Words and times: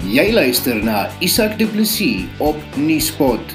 Jy 0.00 0.30
luister 0.32 0.78
na 0.80 1.10
Isak 1.20 1.58
Du 1.60 1.66
Plessis 1.68 2.24
op 2.40 2.56
Nieuwspot. 2.80 3.52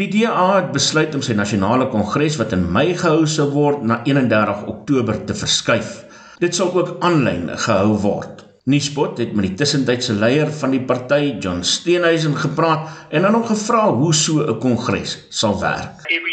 Die 0.00 0.08
DA 0.08 0.46
het 0.56 0.72
besluit 0.72 1.12
om 1.12 1.20
sy 1.20 1.36
nasionale 1.36 1.90
kongres 1.92 2.40
wat 2.40 2.56
in 2.56 2.64
Mei 2.72 2.94
gehou 2.96 3.28
sou 3.28 3.50
word 3.52 3.84
na 3.84 4.00
31 4.08 4.64
Oktober 4.72 5.20
te 5.28 5.36
verskuif. 5.36 5.92
Dit 6.40 6.56
sal 6.56 6.72
ook 6.72 6.96
aanlyn 7.04 7.50
gehou 7.52 7.92
word. 8.00 8.46
Nuuspot 8.64 9.20
het 9.20 9.36
met 9.36 9.50
die 9.50 9.56
tussentydse 9.60 10.16
leier 10.16 10.48
van 10.56 10.72
die 10.72 10.84
party, 10.88 11.36
John 11.36 11.60
Steenhuisen, 11.66 12.38
gepraat 12.40 13.12
en 13.12 13.28
aan 13.28 13.36
hom 13.36 13.44
gevra 13.44 13.90
hoe 13.92 14.14
so 14.16 14.40
'n 14.40 14.58
kongres 14.58 15.18
sal 15.28 15.60
werk. 15.60 16.00
Every 16.08 16.31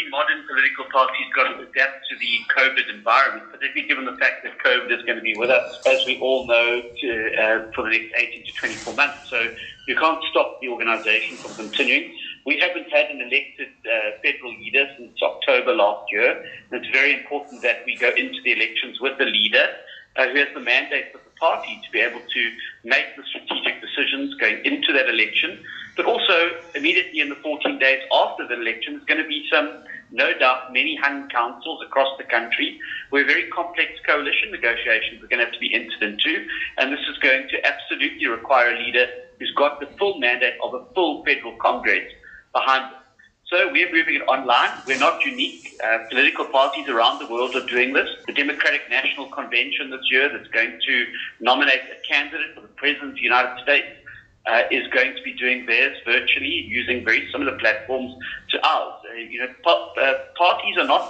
political 0.60 0.84
party's 0.92 1.32
got 1.34 1.44
to 1.48 1.64
adapt 1.64 2.04
to 2.10 2.14
the 2.20 2.32
COVID 2.52 2.92
environment, 2.92 3.48
particularly 3.50 3.88
given 3.88 4.04
the 4.04 4.16
fact 4.20 4.44
that 4.44 4.52
COVID 4.60 4.92
is 4.92 5.02
going 5.04 5.16
to 5.16 5.24
be 5.24 5.34
with 5.36 5.48
us, 5.48 5.64
as 5.86 6.04
we 6.04 6.20
all 6.20 6.46
know, 6.46 6.82
to, 7.00 7.10
uh, 7.40 7.72
for 7.72 7.84
the 7.84 7.96
next 7.96 8.12
18 8.14 8.44
to 8.44 8.52
24 8.84 8.94
months. 8.94 9.24
So 9.30 9.40
you 9.88 9.96
can't 9.96 10.20
stop 10.30 10.60
the 10.60 10.68
organization 10.68 11.38
from 11.38 11.56
continuing. 11.56 12.12
We 12.44 12.60
haven't 12.60 12.92
had 12.92 13.08
an 13.08 13.20
elected 13.24 13.72
uh, 13.88 14.20
federal 14.22 14.52
leader 14.60 14.84
since 14.98 15.16
October 15.22 15.72
last 15.72 16.12
year. 16.12 16.44
And 16.70 16.84
it's 16.84 16.92
very 16.92 17.14
important 17.14 17.62
that 17.62 17.80
we 17.86 17.96
go 17.96 18.10
into 18.10 18.40
the 18.44 18.52
elections 18.52 19.00
with 19.00 19.16
the 19.16 19.24
leader 19.24 19.66
uh, 20.16 20.28
who 20.28 20.36
has 20.36 20.48
the 20.54 20.60
mandate 20.60 21.14
of 21.14 21.20
the 21.24 21.30
party 21.38 21.80
to 21.84 21.90
be 21.90 22.00
able 22.00 22.20
to 22.20 22.42
make 22.84 23.16
the 23.16 23.22
strategic 23.32 23.80
decisions 23.80 24.34
going 24.36 24.60
into 24.64 24.92
that 24.92 25.08
election. 25.08 25.62
But 25.96 26.06
also, 26.06 26.50
immediately 26.74 27.20
in 27.20 27.28
the 27.28 27.36
14 27.36 27.78
days 27.78 28.02
after 28.12 28.46
the 28.46 28.54
election, 28.54 28.94
there's 28.94 29.04
going 29.04 29.22
to 29.22 29.28
be 29.28 29.46
some, 29.52 29.84
no 30.12 30.36
doubt, 30.38 30.72
many 30.72 30.96
hung 30.96 31.28
councils 31.28 31.80
across 31.84 32.16
the 32.18 32.24
country 32.24 32.78
where 33.10 33.24
very 33.24 33.48
complex 33.50 33.92
coalition 34.06 34.50
negotiations 34.50 35.22
are 35.22 35.28
going 35.28 35.38
to 35.38 35.44
have 35.44 35.54
to 35.54 35.60
be 35.60 35.72
entered 35.72 36.02
into. 36.02 36.46
And 36.78 36.92
this 36.92 37.00
is 37.08 37.16
going 37.18 37.48
to 37.48 37.66
absolutely 37.66 38.26
require 38.26 38.74
a 38.74 38.78
leader 38.78 39.06
who's 39.38 39.52
got 39.52 39.80
the 39.80 39.86
full 39.98 40.18
mandate 40.18 40.54
of 40.62 40.74
a 40.74 40.84
full 40.94 41.24
federal 41.24 41.56
Congress 41.56 42.12
behind 42.52 42.92
them. 42.92 43.00
So 43.46 43.68
we're 43.72 43.90
moving 43.90 44.14
it 44.14 44.22
online. 44.28 44.70
We're 44.86 45.00
not 45.00 45.24
unique. 45.24 45.74
Uh, 45.82 45.98
political 46.08 46.44
parties 46.44 46.88
around 46.88 47.18
the 47.18 47.26
world 47.26 47.56
are 47.56 47.66
doing 47.66 47.92
this. 47.92 48.08
The 48.28 48.32
Democratic 48.32 48.82
National 48.88 49.26
Convention 49.26 49.90
this 49.90 50.06
year 50.08 50.28
that's 50.28 50.48
going 50.50 50.78
to 50.86 51.06
nominate 51.40 51.80
a 51.90 52.06
candidate 52.06 52.54
for 52.54 52.60
the 52.60 52.68
President 52.68 53.10
of 53.10 53.14
the 53.16 53.22
United 53.22 53.60
States 53.62 53.88
uh, 54.46 54.62
is 54.70 54.86
going 54.88 55.14
to 55.14 55.22
be 55.22 55.32
doing 55.34 55.66
theirs 55.66 55.96
virtually 56.04 56.64
using 56.68 57.04
very 57.04 57.28
similar 57.30 57.56
platforms 57.58 58.12
to 58.50 58.66
ours. 58.66 58.94
Uh, 59.10 59.14
you 59.14 59.38
know, 59.40 59.48
pa- 59.62 59.92
uh, 60.00 60.14
parties 60.36 60.76
are 60.78 60.86
not 60.86 61.04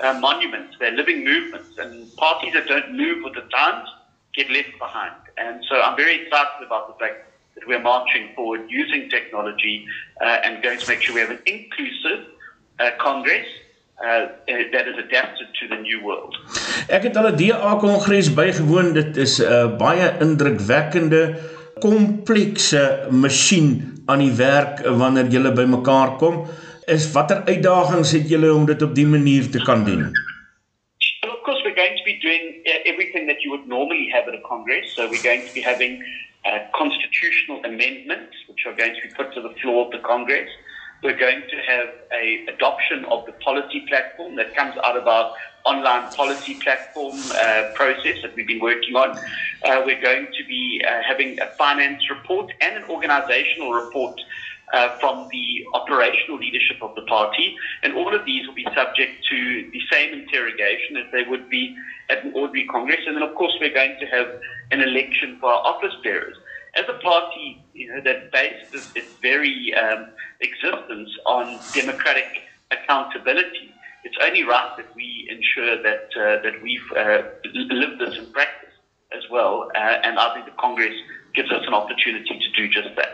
uh, 0.00 0.18
monuments. 0.18 0.76
They're 0.78 0.92
living 0.92 1.24
movements. 1.24 1.78
And 1.78 2.14
parties 2.16 2.52
that 2.54 2.66
don't 2.66 2.96
move 2.96 3.22
with 3.24 3.34
the 3.34 3.48
times 3.54 3.88
get 4.34 4.50
left 4.50 4.78
behind. 4.78 5.14
And 5.36 5.64
so 5.68 5.80
I'm 5.80 5.96
very 5.96 6.22
excited 6.22 6.66
about 6.66 6.88
the 6.88 7.04
fact 7.04 7.30
that 7.54 7.66
we're 7.66 7.80
marching 7.80 8.30
forward 8.34 8.62
using 8.68 9.08
technology 9.08 9.86
uh, 10.20 10.44
and 10.44 10.62
going 10.62 10.78
to 10.78 10.88
make 10.88 11.00
sure 11.02 11.14
we 11.14 11.20
have 11.20 11.30
an 11.30 11.42
inclusive 11.46 12.26
uh, 12.80 12.90
Congress 12.98 13.46
uh, 14.02 14.26
that 14.72 14.88
is 14.88 14.98
adapted 14.98 15.46
to 15.60 15.68
the 15.68 15.76
new 15.76 16.02
world. 16.02 16.36
Ek 16.88 17.06
het 17.06 17.16
al 17.16 17.30
'n 17.30 17.36
DA 17.36 17.76
kongres 17.78 18.34
bygewoon. 18.34 18.92
Dit 18.92 19.16
is 19.16 19.38
'n 19.38 19.46
uh, 19.46 19.76
baie 19.78 20.08
indrukwekkende 20.20 21.38
komplekse 21.82 23.08
masjien 23.10 23.94
aan 24.06 24.20
die 24.22 24.34
werk 24.36 24.84
wanneer 25.00 25.30
jy 25.32 25.52
bymekaar 25.56 26.16
kom. 26.20 26.44
Is 26.86 27.08
watter 27.12 27.42
uitdagings 27.48 28.12
het 28.12 28.28
julle 28.28 28.52
om 28.52 28.66
dit 28.68 28.82
op 28.82 28.94
die 28.94 29.06
manier 29.06 29.48
te 29.50 29.62
kan 29.64 29.84
doen? 29.84 30.10
Well, 31.22 31.32
of 31.32 31.42
course, 31.42 31.62
we're 31.64 31.74
going 31.74 31.96
to 31.96 32.04
be 32.04 32.18
doing 32.20 32.60
uh, 32.66 32.84
everything 32.84 33.26
that 33.26 33.40
you 33.42 33.50
would 33.50 33.66
normally 33.66 34.08
have 34.12 34.28
at 34.28 34.34
a 34.34 34.42
Congress. 34.48 34.94
So 34.94 35.08
we're 35.08 35.22
going 35.22 35.46
to 35.46 35.54
be 35.54 35.62
having 35.62 36.04
uh, 36.44 36.58
constitutional 36.72 37.64
amendments, 37.64 38.36
which 38.48 38.66
are 38.66 38.76
going 38.76 38.94
to 38.94 39.02
be 39.08 39.14
put 39.14 39.32
to 39.34 39.40
the 39.40 39.54
floor 39.60 39.86
of 39.86 39.90
the 39.92 40.02
Congress. 40.04 40.50
We're 41.02 41.18
going 41.18 41.42
to 41.50 41.56
have 41.56 41.88
a 42.12 42.46
adoption 42.46 43.04
of 43.06 43.26
the 43.26 43.32
policy 43.32 43.84
platform 43.88 44.36
that 44.36 44.54
comes 44.54 44.76
out 44.84 44.96
of 44.96 45.06
our 45.06 45.34
online 45.64 46.10
policy 46.12 46.54
platform 46.54 47.18
uh, 47.34 47.70
process 47.74 48.16
that 48.22 48.34
we've 48.36 48.46
been 48.46 48.60
working 48.60 48.96
on. 48.96 49.18
Uh, 49.64 49.82
we're 49.84 50.00
going 50.00 50.26
to 50.26 50.44
be 50.46 50.82
uh, 50.86 51.02
having 51.06 51.40
a 51.40 51.46
finance 51.58 52.08
report 52.10 52.52
and 52.60 52.76
an 52.76 52.90
organizational 52.90 53.72
report 53.72 54.18
uh, 54.72 54.98
from 54.98 55.28
the 55.30 55.64
operational 55.74 56.38
leadership 56.38 56.76
of 56.82 56.94
the 56.94 57.02
party. 57.02 57.56
And 57.82 57.94
all 57.94 58.14
of 58.14 58.24
these 58.24 58.46
will 58.46 58.54
be 58.54 58.66
subject 58.74 59.24
to 59.30 59.70
the 59.72 59.80
same 59.90 60.12
interrogation 60.14 60.96
as 60.96 61.10
they 61.12 61.22
would 61.22 61.48
be 61.48 61.76
at 62.10 62.24
an 62.24 62.32
ordinary 62.34 62.66
Congress. 62.68 63.00
And 63.06 63.16
then, 63.16 63.22
of 63.22 63.34
course, 63.34 63.52
we're 63.60 63.74
going 63.74 63.96
to 64.00 64.06
have 64.06 64.40
an 64.70 64.80
election 64.80 65.38
for 65.40 65.52
our 65.52 65.66
office 65.66 65.94
bearers. 66.02 66.36
As 66.76 66.86
a 66.88 66.94
party, 66.94 67.62
you 67.72 67.88
know, 67.88 68.00
that 68.00 68.32
based 68.32 68.74
its, 68.74 69.06
very 69.22 69.72
um, 69.74 70.08
existence 70.48 71.10
on 71.26 71.58
democratic 71.72 72.28
accountability, 72.70 73.72
it's 74.04 74.18
only 74.26 74.44
right 74.44 74.70
that 74.76 74.88
we 74.94 75.08
ensure 75.34 75.82
that 75.82 76.06
uh, 76.16 76.42
that 76.44 76.56
we've 76.62 76.88
uh, 76.96 77.22
lived 77.80 77.98
this 78.02 78.14
in 78.20 78.26
practice 78.32 78.74
as 79.16 79.24
well. 79.30 79.70
Uh, 79.74 80.06
and 80.06 80.18
I 80.18 80.34
think 80.34 80.44
the 80.46 80.56
Congress 80.60 80.96
gives 81.34 81.50
us 81.50 81.64
an 81.66 81.74
opportunity 81.74 82.34
to 82.44 82.48
do 82.58 82.68
just 82.68 82.94
that. 82.96 83.12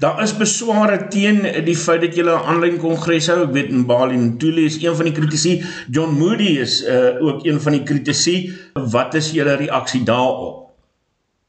Daar 0.00 0.22
is 0.22 0.32
besware 0.36 0.96
teen 1.12 1.42
die 1.64 1.76
feit 1.76 2.00
dat 2.00 2.14
julle 2.16 2.32
'n 2.32 2.46
aanlyn 2.50 2.78
kongres 2.80 3.26
hou. 3.28 3.42
Ek 3.44 3.52
weet 3.56 3.70
Mbali 3.82 4.16
Ntuli 4.16 4.64
is 4.64 4.78
een 4.82 4.96
van 4.96 5.04
die 5.08 5.16
kritici. 5.18 5.52
John 5.90 6.16
Moody 6.20 6.56
is 6.64 6.80
uh, 6.80 7.20
ook 7.26 7.44
een 7.44 7.60
van 7.60 7.72
die 7.76 7.82
kritici. 7.82 8.36
Wat 8.72 9.14
is 9.14 9.30
julle 9.36 9.54
reaksie 9.60 10.02
daarop? 10.04 10.72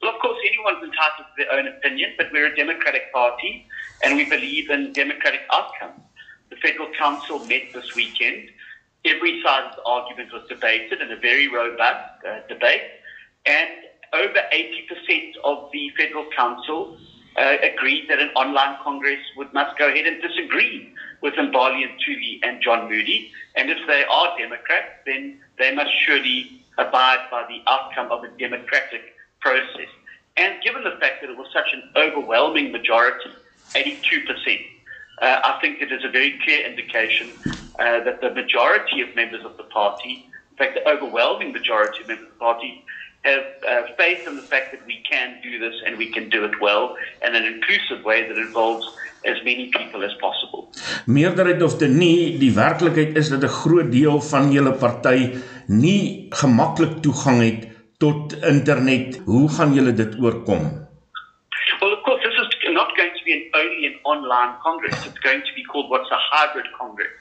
Well, 0.02 0.12
of 0.12 0.20
course, 0.20 0.40
anyone's 0.50 0.84
entitled 0.84 1.28
to 1.30 1.34
their 1.40 1.52
own 1.56 1.68
opinion, 1.68 2.10
but 2.18 2.28
we're 2.34 2.52
a 2.52 2.56
democratic 2.56 3.12
party 3.14 3.64
and 4.04 4.16
we 4.16 4.26
believe 4.26 4.70
in 4.70 4.94
democratic 4.94 5.42
outcomes. 5.52 6.02
The 6.50 6.56
Federal 6.58 6.90
Council 6.98 7.40
met 7.46 7.74
this 7.74 7.96
weekend. 7.96 8.50
Every 9.06 9.42
side's 9.44 9.78
argument 9.86 10.32
was 10.34 10.48
debated 10.48 11.02
in 11.02 11.12
a 11.12 11.16
very 11.16 11.48
robust 11.48 12.26
uh, 12.28 12.40
debate, 12.48 12.82
and 13.46 13.70
over 14.14 14.42
80% 14.54 15.34
of 15.44 15.70
the 15.72 15.90
Federal 15.98 16.26
Council 16.36 16.98
uh, 17.38 17.56
agreed 17.64 18.10
that 18.10 18.20
an 18.20 18.30
online 18.36 18.78
Congress 18.84 19.20
would 19.38 19.54
must 19.54 19.78
go 19.78 19.88
ahead 19.88 20.06
and 20.06 20.22
disagree 20.22 20.94
with 21.22 21.34
Mbali 21.36 21.86
Ntuli 21.88 22.40
and 22.44 22.62
John 22.62 22.90
Moodey. 22.90 23.32
And 23.56 23.70
if 23.70 23.78
they 23.88 24.04
are 24.04 24.38
Democrats, 24.38 24.92
then 25.06 25.40
they 25.58 25.74
must 25.74 25.92
surely 26.06 26.64
abide 26.78 27.28
by 27.32 27.46
the 27.48 27.62
outcome 27.70 28.12
of 28.12 28.24
a 28.24 28.28
democratic 28.38 29.02
process. 29.40 29.88
And 30.38 30.62
given 30.64 30.84
the 30.84 30.98
fact 31.00 31.22
that 31.22 31.30
it 31.30 31.38
was 31.38 31.48
such 31.54 31.68
an 31.74 31.84
overwhelming 31.96 32.72
majority, 32.72 33.32
82%, 33.76 34.66
uh, 35.22 35.40
I 35.44 35.58
think 35.62 35.82
it 35.82 35.92
is 35.92 36.04
a 36.04 36.10
very 36.10 36.40
clear 36.44 36.66
indication 36.66 37.32
uh, 37.80 38.04
that 38.04 38.22
the 38.22 38.32
majority 38.32 39.02
of 39.02 39.16
members 39.16 39.44
of 39.46 39.58
the 39.58 39.64
party, 39.64 40.26
in 40.52 40.58
fact, 40.58 40.76
the 40.76 40.88
overwhelming 40.90 41.52
majority 41.52 42.02
of 42.02 42.08
members 42.08 42.28
of 42.28 42.34
the 42.34 42.40
party, 42.40 42.84
have 43.24 43.46
uh, 43.68 43.94
faith 43.98 44.28
in 44.28 44.36
the 44.36 44.42
fact 44.42 44.72
that 44.72 44.84
we 44.88 44.98
can 45.10 45.38
do 45.44 45.60
this 45.60 45.76
and 45.86 45.98
we 45.98 46.12
can 46.12 46.30
do 46.30 46.44
it 46.44 46.60
well 46.60 46.96
in 47.26 47.36
an 47.36 47.46
inclusive 47.46 48.04
way 48.04 48.28
that 48.28 48.38
involves 48.38 48.86
as 49.26 49.38
many 49.46 49.70
people 49.78 50.04
as 50.04 50.14
possible. 50.20 50.72
Meerderheid 51.06 51.62
of 51.62 51.78
dit 51.78 51.92
nie, 51.94 52.38
die 52.42 52.52
werklikheid 52.56 53.18
is 53.18 53.30
dat 53.30 53.44
'n 53.44 53.58
groot 53.62 53.92
deel 53.92 54.22
van 54.22 54.52
julle 54.52 54.74
party 54.74 55.38
nie 55.68 56.28
gemaklik 56.30 57.02
toegang 57.06 57.42
het 57.42 57.68
tot 57.98 58.34
internet. 58.44 59.22
Hoe 59.26 59.50
gaan 59.50 59.74
julle 59.74 59.94
dit 59.94 60.18
oorkom? 60.18 60.90
Online 64.12 64.58
congress. 64.62 64.96
It's 65.06 65.20
going 65.20 65.42
to 65.42 65.54
be 65.56 65.64
called 65.64 65.90
what's 65.90 66.12
a 66.12 66.22
hybrid 66.32 66.68
congress. 66.78 67.16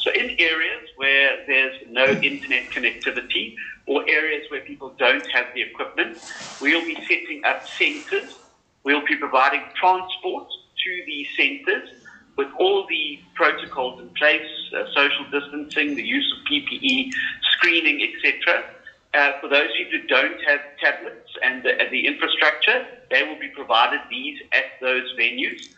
So 0.00 0.10
in 0.10 0.36
areas 0.38 0.88
where 0.96 1.44
there's 1.46 1.76
no 1.88 2.06
internet 2.06 2.70
connectivity, 2.70 3.56
or 3.86 4.08
areas 4.08 4.50
where 4.50 4.60
people 4.60 4.94
don't 4.98 5.26
have 5.30 5.46
the 5.54 5.62
equipment. 5.62 6.18
We'll 6.60 6.84
be 6.84 6.94
setting 7.02 7.42
up 7.44 7.66
centres. 7.68 8.38
We'll 8.84 9.04
be 9.04 9.16
providing 9.16 9.62
transport 9.74 10.48
to 10.48 11.02
these 11.06 11.26
centres 11.36 11.88
with 12.36 12.48
all 12.58 12.86
the 12.88 13.18
protocols 13.34 14.00
in 14.00 14.08
place, 14.10 14.50
uh, 14.76 14.84
social 14.94 15.24
distancing, 15.30 15.94
the 15.94 16.02
use 16.02 16.34
of 16.36 16.50
PPE, 16.50 17.10
screening, 17.52 18.02
etc. 18.02 18.64
Uh, 19.14 19.40
for 19.40 19.48
those 19.48 19.70
who 19.76 19.98
don't 20.08 20.40
have 20.42 20.60
tablets 20.80 21.30
and 21.42 21.62
the, 21.62 21.80
and 21.80 21.90
the 21.92 22.06
infrastructure, 22.06 22.84
they 23.10 23.22
will 23.22 23.38
be 23.38 23.48
provided 23.48 24.00
these 24.10 24.38
at 24.52 24.64
those 24.80 25.04
venues. 25.18 25.68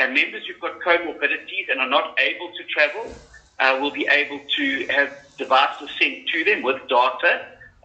And 0.00 0.14
members 0.14 0.42
who've 0.46 0.60
got 0.60 0.80
comorbidities 0.80 1.68
and 1.70 1.78
are 1.78 1.88
not 1.88 2.18
able 2.18 2.48
to 2.56 2.62
travel 2.72 3.14
uh, 3.58 3.78
will 3.80 3.92
be 3.92 4.08
able 4.10 4.40
to 4.56 4.86
have 4.88 5.10
devices 5.36 5.88
sent 6.00 6.26
to 6.32 6.44
them 6.44 6.62
with 6.62 6.76
data, 6.88 7.32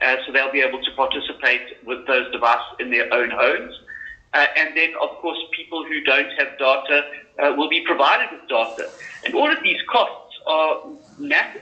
uh, 0.01 0.15
so 0.25 0.31
they'll 0.31 0.51
be 0.51 0.61
able 0.61 0.81
to 0.81 0.91
participate 0.95 1.83
with 1.85 2.07
those 2.07 2.31
devices 2.31 2.71
in 2.79 2.89
their 2.89 3.13
own 3.13 3.29
homes. 3.29 3.73
Uh, 4.33 4.45
and 4.57 4.77
then, 4.77 4.91
of 5.01 5.09
course, 5.21 5.37
people 5.55 5.83
who 5.83 5.99
don't 6.03 6.31
have 6.39 6.57
data 6.57 7.03
uh, 7.43 7.53
will 7.57 7.69
be 7.69 7.83
provided 7.85 8.27
with 8.31 8.47
data. 8.47 8.87
And 9.25 9.35
all 9.35 9.51
of 9.51 9.61
these 9.61 9.81
costs 9.91 10.24
are, 10.47 10.81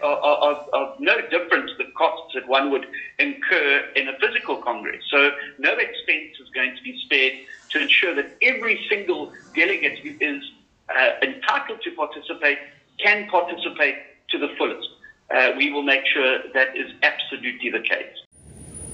are, 0.03 0.17
are, 0.47 0.65
are 0.73 0.95
no 0.99 1.15
different 1.29 1.69
to 1.69 1.75
the 1.77 1.91
costs 1.97 2.33
that 2.35 2.47
one 2.47 2.71
would 2.71 2.85
incur 3.19 3.85
in 3.95 4.07
a 4.07 4.13
physical 4.19 4.57
Congress. 4.57 5.03
So 5.09 5.31
no 5.59 5.71
expense 5.71 6.39
is 6.41 6.49
going 6.53 6.75
to 6.75 6.83
be 6.83 6.99
spared 7.05 7.33
to 7.71 7.81
ensure 7.81 8.15
that 8.15 8.35
every 8.41 8.79
single 8.89 9.31
delegate 9.55 9.99
who 9.99 10.11
is 10.19 10.43
uh, 10.89 11.11
entitled 11.21 11.81
to 11.83 11.91
participate 11.91 12.57
can 12.99 13.27
participate 13.29 13.95
to 14.29 14.37
the 14.37 14.49
fullest. 14.57 14.89
Uh, 15.33 15.51
we 15.57 15.71
will 15.71 15.83
make 15.83 16.05
sure 16.05 16.39
that 16.53 16.75
is 16.75 16.91
absolutely 17.01 17.69
the 17.71 17.79
case. 17.79 18.17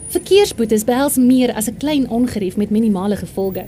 Verkeersboetes 0.09 0.85
behels 0.85 1.17
meer 1.17 1.51
as 1.53 1.67
'n 1.67 1.77
klein 1.77 2.07
ongerief 2.09 2.57
met 2.57 2.69
minimale 2.69 3.15
gevolge. 3.15 3.67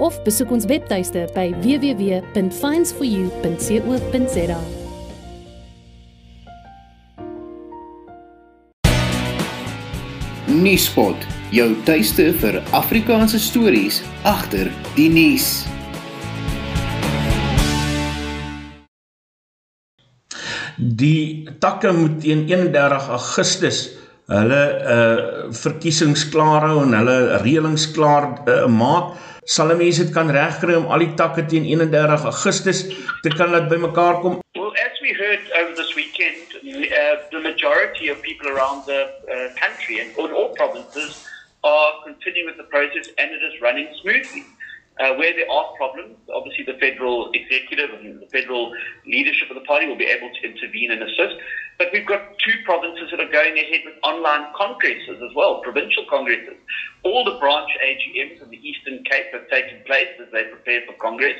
of 0.00 0.16
besoek 0.24 0.50
ons 0.56 0.64
webtuiste 0.70 1.28
by 1.36 1.46
www.finds4u.co.za. 1.62 4.60
Nuuspot, 10.50 11.14
jou 11.54 11.68
tuiste 11.86 12.32
vir 12.42 12.58
Afrikaanse 12.74 13.38
stories 13.38 14.02
agter 14.26 14.66
die 14.96 15.06
nuus. 15.12 15.62
Die 20.80 21.44
takke 21.60 21.92
moet 21.92 22.22
teen 22.24 22.48
31 22.48 23.08
Augustus 23.14 23.99
hulle 24.30 24.62
uh 24.94 25.50
verkiesings 25.50 26.28
klaar 26.30 26.66
hou 26.68 26.84
en 26.84 26.94
hulle 26.94 27.16
reëlings 27.42 27.88
klaar 27.96 28.30
uh, 28.46 28.66
maak. 28.70 29.16
Sal 29.50 29.72
mense 29.74 30.04
dit 30.04 30.12
kan 30.14 30.30
regkry 30.30 30.76
om 30.78 30.86
al 30.92 31.02
die 31.02 31.14
takke 31.18 31.42
teen 31.50 31.64
31 31.66 32.26
Augustus 32.30 32.84
te 33.24 33.32
kan 33.34 33.50
laat 33.50 33.66
bymekaar 33.72 34.20
kom? 34.22 34.38
Well, 34.54 34.74
as 34.84 35.00
we 35.02 35.10
heard 35.16 35.42
over 35.58 35.74
this 35.74 35.94
weekend, 35.98 36.54
uh, 36.62 37.16
the 37.34 37.40
majority 37.40 38.08
of 38.08 38.22
people 38.22 38.48
around 38.48 38.86
the 38.86 39.10
uh, 39.26 39.50
country 39.58 39.98
and 40.00 40.14
in 40.14 40.32
all 40.32 40.54
provinces 40.54 41.26
are 41.64 41.92
continuing 42.04 42.46
with 42.46 42.58
the 42.62 42.68
process 42.70 43.10
and 43.18 43.30
it 43.30 43.42
is 43.42 43.60
running 43.60 43.88
smoothly. 44.02 44.44
Uh, 45.00 45.14
where 45.14 45.32
there 45.32 45.50
are 45.50 45.72
problems, 45.78 46.14
obviously 46.34 46.62
the 46.64 46.76
federal 46.78 47.32
executive 47.32 47.88
and 47.98 48.20
the 48.20 48.26
federal 48.26 48.70
leadership 49.06 49.48
of 49.48 49.54
the 49.54 49.64
party 49.64 49.86
will 49.86 49.96
be 49.96 50.04
able 50.04 50.28
to 50.28 50.40
intervene 50.44 50.90
and 50.90 51.02
assist. 51.02 51.40
But 51.80 51.88
we've 51.94 52.06
got 52.06 52.20
two 52.44 52.56
provinces 52.66 53.08
that 53.10 53.20
are 53.20 53.32
going 53.32 53.56
ahead 53.56 53.80
with 53.86 53.94
online 54.04 54.52
congresses 54.54 55.16
as 55.16 55.34
well, 55.34 55.62
provincial 55.62 56.04
congresses. 56.10 56.58
All 57.04 57.24
the 57.24 57.38
branch 57.40 57.70
AGMs 57.82 58.42
in 58.42 58.50
the 58.50 58.60
Eastern 58.68 59.02
Cape 59.10 59.32
have 59.32 59.48
taken 59.48 59.80
place 59.86 60.12
as 60.20 60.30
they 60.30 60.44
prepare 60.44 60.82
for 60.86 60.92
Congress. 61.00 61.38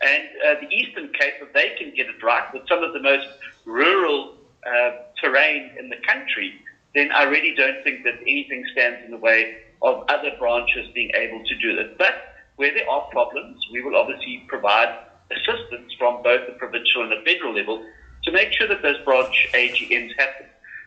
And 0.00 0.24
uh, 0.48 0.54
the 0.62 0.74
Eastern 0.74 1.12
Cape, 1.12 1.34
if 1.42 1.52
they 1.52 1.74
can 1.76 1.92
get 1.94 2.06
it 2.08 2.22
right 2.22 2.42
with 2.54 2.62
some 2.70 2.82
of 2.82 2.94
the 2.94 3.00
most 3.00 3.26
rural 3.66 4.32
uh, 4.66 4.92
terrain 5.20 5.74
in 5.78 5.90
the 5.90 6.00
country, 6.08 6.54
then 6.94 7.12
I 7.12 7.24
really 7.24 7.52
don't 7.54 7.84
think 7.84 8.02
that 8.04 8.14
anything 8.22 8.64
stands 8.72 9.04
in 9.04 9.10
the 9.10 9.18
way 9.18 9.58
of 9.82 10.04
other 10.08 10.30
branches 10.38 10.88
being 10.94 11.10
able 11.14 11.44
to 11.44 11.54
do 11.56 11.76
that. 11.76 11.98
But 11.98 12.14
where 12.56 12.72
there 12.72 12.88
are 12.88 13.02
problems, 13.10 13.60
we 13.70 13.82
will 13.82 13.96
obviously 13.96 14.42
provide 14.48 14.88
assistance 15.30 15.92
from 15.98 16.22
both 16.22 16.46
the 16.46 16.52
provincial 16.52 17.02
and 17.02 17.12
the 17.12 17.20
federal 17.26 17.52
level 17.52 17.84
to 18.24 18.32
make 18.32 18.52
sure 18.52 18.68
that 18.68 18.82
those 18.82 18.98
branch 19.04 19.34
AGMs 19.54 20.10
happen. 20.18 20.46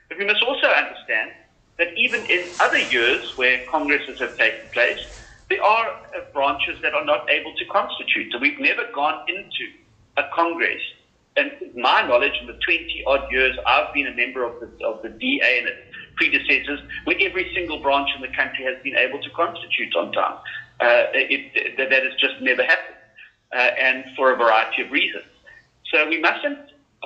But 0.10 0.18
we 0.18 0.26
must 0.26 0.44
also 0.44 0.68
understand 0.68 1.32
that 1.78 1.90
even 1.98 2.26
in 2.26 2.52
other 2.60 2.78
years 2.78 3.34
where 3.36 3.66
congresses 3.70 4.20
have 4.20 4.38
taken 4.38 4.70
place, 4.72 5.00
there 5.50 5.62
are 5.62 5.90
uh, 5.90 6.22
branches 6.34 6.78
that 6.82 6.94
are 6.94 7.06
not 7.06 7.30
able 7.30 7.54
to 7.56 7.66
constitute. 7.66 8.32
So 8.32 8.40
we've 8.40 8.60
never 8.60 8.84
gone 8.94 9.26
into 9.28 9.72
a 10.18 10.24
congress. 10.34 10.82
And 11.38 11.52
my 11.76 12.02
knowledge 12.08 12.34
in 12.40 12.48
the 12.48 12.58
20 12.66 13.04
odd 13.06 13.30
years 13.30 13.58
I've 13.68 13.94
been 13.94 14.08
a 14.08 14.16
member 14.16 14.44
of 14.44 14.60
the, 14.60 14.86
of 14.86 15.02
the 15.02 15.10
DA 15.10 15.60
and 15.60 15.68
its 15.68 15.80
predecessors, 16.16 16.80
where 17.04 17.18
every 17.20 17.52
single 17.54 17.80
branch 17.80 18.10
in 18.16 18.22
the 18.22 18.34
country 18.36 18.64
has 18.64 18.82
been 18.84 18.96
able 18.96 19.22
to 19.22 19.30
constitute 19.32 19.94
on 19.96 20.14
time. 20.14 20.38
Uh, 20.80 21.08
it, 21.14 21.78
that 21.78 21.92
has 21.92 22.14
just 22.20 22.42
never 22.42 22.64
happened, 22.64 22.98
uh, 23.54 23.58
and 23.80 24.04
for 24.16 24.34
a 24.34 24.36
variety 24.36 24.82
of 24.82 24.92
reasons. 24.92 25.24
So 25.94 26.08
we 26.08 26.20
mustn't 26.20 26.60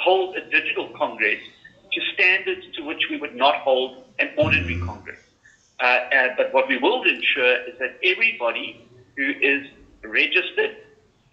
hold 0.04 0.36
a 0.36 0.42
digital 0.50 0.90
congress 0.98 1.40
to 1.94 2.02
standards 2.14 2.66
to 2.76 2.84
which 2.84 3.04
we 3.10 3.18
would 3.20 3.36
not 3.36 3.56
hold 3.58 4.04
an 4.20 4.30
ordinary 4.38 4.80
congress. 4.80 5.20
Uh, 5.80 5.86
uh, 5.86 6.28
but 6.38 6.54
what 6.54 6.68
we 6.68 6.78
will 6.78 7.04
ensure 7.04 7.56
is 7.70 7.76
that 7.80 7.98
everybody 8.04 8.86
who 9.16 9.30
is 9.42 9.66
registered 10.04 10.76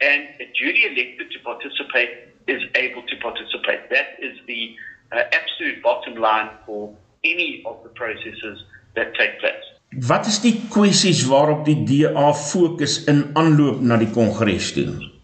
and 0.00 0.28
duly 0.58 0.84
elected 0.84 1.30
to 1.32 1.38
participate 1.40 2.10
is 2.46 2.62
able 2.74 3.02
to 3.02 3.16
participate. 3.16 3.90
That 3.90 4.16
is 4.20 4.38
the 4.46 4.76
uh, 5.12 5.22
absolute 5.32 5.82
bottom 5.82 6.14
line 6.14 6.50
for 6.64 6.94
any 7.24 7.62
of 7.66 7.82
the 7.82 7.90
processes 7.90 8.62
that 8.94 9.14
take 9.14 9.40
place. 9.40 9.66
Wat 10.08 10.26
is 10.26 10.40
die 10.42 10.58
kwessies 10.68 11.22
waarop 11.30 11.64
die 11.64 11.84
DA 11.86 12.32
fokus 12.34 13.04
in 13.08 13.30
aanloop 13.38 13.80
na 13.80 13.96
die 13.96 14.10
kongres 14.12 14.72
toe? 14.76 15.15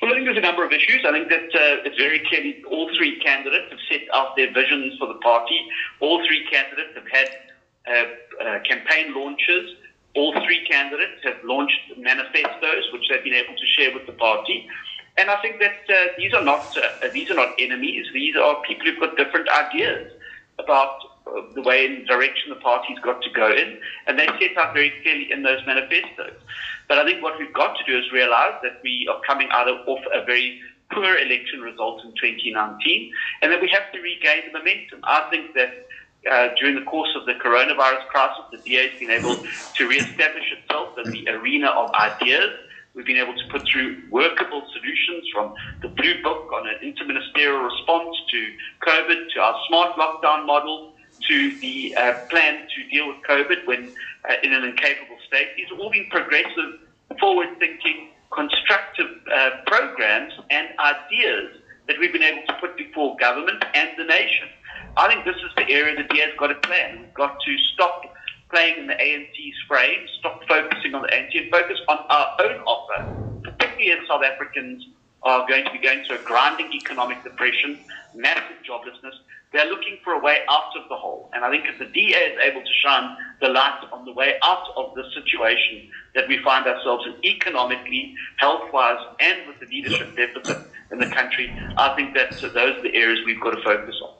Well, 0.00 0.10
I 0.12 0.14
think 0.14 0.24
there's 0.26 0.38
a 0.38 0.40
number 0.40 0.64
of 0.64 0.72
issues. 0.72 1.04
I 1.06 1.12
think 1.12 1.28
that 1.28 1.52
uh, 1.54 1.84
it's 1.84 1.96
very 1.96 2.20
clearly 2.28 2.62
all 2.70 2.88
three 2.96 3.18
candidates 3.20 3.66
have 3.70 3.78
set 3.90 4.00
out 4.14 4.34
their 4.34 4.50
visions 4.50 4.96
for 4.98 5.06
the 5.06 5.14
party. 5.20 5.60
All 6.00 6.24
three 6.26 6.42
candidates 6.50 6.90
have 6.94 7.06
had 7.12 7.28
uh, 7.86 8.44
uh, 8.44 8.58
campaign 8.66 9.14
launches. 9.14 9.68
All 10.14 10.32
three 10.44 10.64
candidates 10.64 11.20
have 11.24 11.36
launched 11.44 11.80
manifestos, 11.98 12.90
which 12.92 13.02
they've 13.10 13.22
been 13.22 13.34
able 13.34 13.54
to 13.54 13.66
share 13.76 13.92
with 13.92 14.06
the 14.06 14.12
party. 14.12 14.66
And 15.18 15.28
I 15.28 15.36
think 15.42 15.60
that 15.60 15.76
uh, 15.88 16.08
these 16.16 16.32
are 16.32 16.42
not 16.42 16.64
uh, 16.76 17.08
these 17.12 17.30
are 17.30 17.34
not 17.34 17.48
enemies. 17.58 18.06
These 18.14 18.36
are 18.36 18.56
people 18.66 18.86
who've 18.86 19.00
got 19.00 19.16
different 19.16 19.48
ideas 19.50 20.10
about 20.58 20.88
the 21.54 21.62
way 21.62 21.86
and 21.86 22.06
direction 22.06 22.50
the 22.50 22.56
party's 22.56 22.98
got 23.00 23.22
to 23.22 23.30
go 23.30 23.50
in, 23.50 23.78
and 24.06 24.18
they 24.18 24.26
set 24.26 24.56
out 24.56 24.74
very 24.74 24.92
clearly 25.02 25.30
in 25.30 25.42
those 25.42 25.60
manifestos. 25.66 26.34
But 26.88 26.98
I 26.98 27.04
think 27.04 27.22
what 27.22 27.38
we've 27.38 27.52
got 27.54 27.76
to 27.76 27.84
do 27.84 27.98
is 27.98 28.04
realize 28.12 28.58
that 28.62 28.80
we 28.82 29.08
are 29.10 29.20
coming 29.26 29.48
out 29.52 29.68
of 29.68 29.86
off 29.86 30.00
a 30.12 30.24
very 30.24 30.60
poor 30.92 31.16
election 31.16 31.60
result 31.60 32.02
in 32.04 32.10
2019, 32.20 33.12
and 33.42 33.52
that 33.52 33.60
we 33.60 33.68
have 33.72 33.92
to 33.92 34.00
regain 34.00 34.50
the 34.52 34.58
momentum. 34.58 35.00
I 35.04 35.26
think 35.30 35.54
that 35.54 35.86
uh, 36.30 36.48
during 36.58 36.74
the 36.74 36.84
course 36.84 37.10
of 37.16 37.26
the 37.26 37.34
coronavirus 37.34 38.06
crisis, 38.10 38.44
the 38.52 38.58
DA 38.66 38.90
has 38.90 38.98
been 38.98 39.10
able 39.10 39.42
to 39.76 39.86
re-establish 39.86 40.52
itself 40.52 40.98
in 40.98 41.10
the 41.10 41.28
arena 41.30 41.68
of 41.68 41.90
ideas. 41.94 42.50
We've 42.94 43.06
been 43.06 43.22
able 43.22 43.34
to 43.34 43.46
put 43.52 43.62
through 43.70 44.02
workable 44.10 44.66
solutions 44.74 45.24
from 45.32 45.54
the 45.80 45.88
Blue 45.88 46.20
Book 46.22 46.50
on 46.52 46.66
an 46.66 46.82
interministerial 46.82 47.62
response 47.64 48.16
to 48.32 48.40
COVID 48.84 49.30
to 49.34 49.40
our 49.40 49.56
smart 49.68 49.96
lockdown 49.96 50.44
model 50.44 50.92
to 51.28 51.56
the 51.60 51.94
uh, 51.96 52.14
plan 52.28 52.66
to 52.74 52.88
deal 52.90 53.08
with 53.08 53.16
COVID 53.28 53.66
when 53.66 53.92
uh, 54.28 54.34
in 54.42 54.52
an 54.52 54.64
incapable 54.64 55.16
state. 55.26 55.48
Have 55.70 55.78
all 55.78 55.90
been 55.90 56.06
progressive, 56.10 56.80
forward-thinking, 57.18 58.10
constructive 58.30 59.08
uh, 59.32 59.50
programs 59.66 60.32
and 60.50 60.68
ideas 60.78 61.56
that 61.88 61.98
we've 61.98 62.12
been 62.12 62.22
able 62.22 62.46
to 62.46 62.52
put 62.60 62.76
before 62.76 63.16
government 63.16 63.64
and 63.74 63.90
the 63.98 64.04
nation. 64.04 64.48
I 64.96 65.08
think 65.08 65.24
this 65.24 65.36
is 65.36 65.50
the 65.56 65.72
area 65.72 65.96
that 65.96 66.08
DA 66.10 66.20
has 66.20 66.36
got 66.38 66.48
to 66.48 66.54
plan. 66.66 67.00
We've 67.00 67.14
got 67.14 67.38
to 67.40 67.58
stop 67.74 68.02
playing 68.50 68.78
in 68.78 68.86
the 68.86 68.94
ANC's 68.94 69.56
frame, 69.66 70.06
stop 70.18 70.42
focusing 70.46 70.94
on 70.94 71.02
the 71.02 71.08
ANC, 71.08 71.40
and 71.40 71.50
focus 71.50 71.78
on 71.88 71.98
our 72.08 72.36
own 72.40 72.60
offer, 72.62 73.40
particularly 73.42 73.92
as 73.92 74.06
South 74.08 74.22
Africans 74.22 74.86
are 75.22 75.46
going 75.46 75.64
to 75.64 75.70
be 75.70 75.78
going 75.78 76.04
through 76.04 76.16
a 76.16 76.22
grinding 76.22 76.72
economic 76.72 77.22
depression, 77.22 77.78
massive 78.14 78.56
joblessness, 78.68 79.14
they're 79.52 79.66
looking 79.66 79.98
for 80.04 80.12
a 80.12 80.20
way 80.20 80.38
out 80.48 80.70
of 80.76 80.88
the 80.88 80.96
hole. 80.96 81.28
And 81.34 81.44
I 81.44 81.50
think 81.50 81.64
if 81.66 81.78
the 81.78 81.86
DA 81.86 82.16
is 82.16 82.38
able 82.42 82.60
to 82.60 82.72
shine 82.84 83.16
the 83.40 83.48
light 83.48 83.80
on 83.92 84.04
the 84.04 84.12
way 84.12 84.34
out 84.44 84.64
of 84.76 84.94
the 84.94 85.04
situation 85.14 85.90
that 86.14 86.28
we 86.28 86.38
find 86.44 86.66
ourselves 86.66 87.04
in 87.06 87.14
economically, 87.24 88.14
health 88.36 88.72
wise, 88.72 89.00
and 89.20 89.46
with 89.46 89.58
the 89.58 89.66
leadership 89.66 90.14
deficit 90.16 90.58
in 90.92 90.98
the 90.98 91.06
country, 91.06 91.52
I 91.76 91.94
think 91.96 92.14
that 92.14 92.30
those 92.40 92.78
are 92.78 92.82
the 92.82 92.94
areas 92.94 93.20
we've 93.26 93.40
got 93.40 93.50
to 93.50 93.62
focus 93.62 93.96
on. 94.02 94.19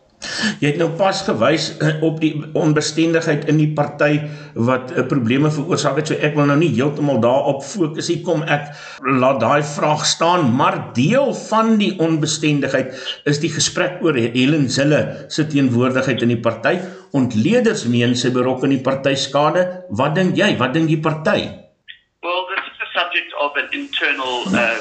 Jy 0.60 0.72
het 0.72 0.78
nou 0.80 0.90
pas 0.98 1.22
gewys 1.24 1.70
eh, 1.80 2.02
op 2.04 2.20
die 2.20 2.34
onbestendigheid 2.58 3.46
in 3.48 3.56
die 3.60 3.70
party 3.76 4.20
wat 4.54 4.92
uh, 4.92 5.06
probleme 5.08 5.48
veroorsaak 5.52 5.96
het. 6.02 6.12
So 6.12 6.20
ek 6.20 6.36
wil 6.36 6.50
nou 6.50 6.58
nie 6.60 6.72
heeltemal 6.74 7.22
daarop 7.24 7.64
fokus 7.64 8.10
nie. 8.12 8.20
Kom 8.26 8.44
ek 8.44 8.68
laat 9.00 9.40
daai 9.40 9.64
vraag 9.64 10.04
staan, 10.08 10.50
maar 10.56 10.92
deel 10.96 11.32
van 11.48 11.76
die 11.80 11.94
onbestendigheid 11.98 12.92
is 13.30 13.40
die 13.40 13.52
gesprek 13.52 14.02
oor 14.04 14.18
Helen 14.20 14.68
Zille 14.68 15.02
se 15.32 15.48
teenwoordigheid 15.48 16.26
in 16.26 16.34
die 16.36 16.42
party 16.44 16.76
Ontleeders 17.10 17.88
meen 17.90 18.12
sy 18.14 18.30
berokken 18.30 18.70
die 18.70 18.82
party 18.86 19.16
skade. 19.18 19.64
Wat 19.98 20.14
dink 20.14 20.36
jy? 20.38 20.52
Wat 20.60 20.76
dink 20.76 20.86
die 20.92 21.00
party? 21.02 21.48
Well, 22.22 22.44
this 22.52 22.62
is 22.62 22.76
the 22.78 22.88
subject 22.94 23.34
of 23.42 23.56
an 23.58 23.66
internal 23.74 24.46
uh, 24.54 24.78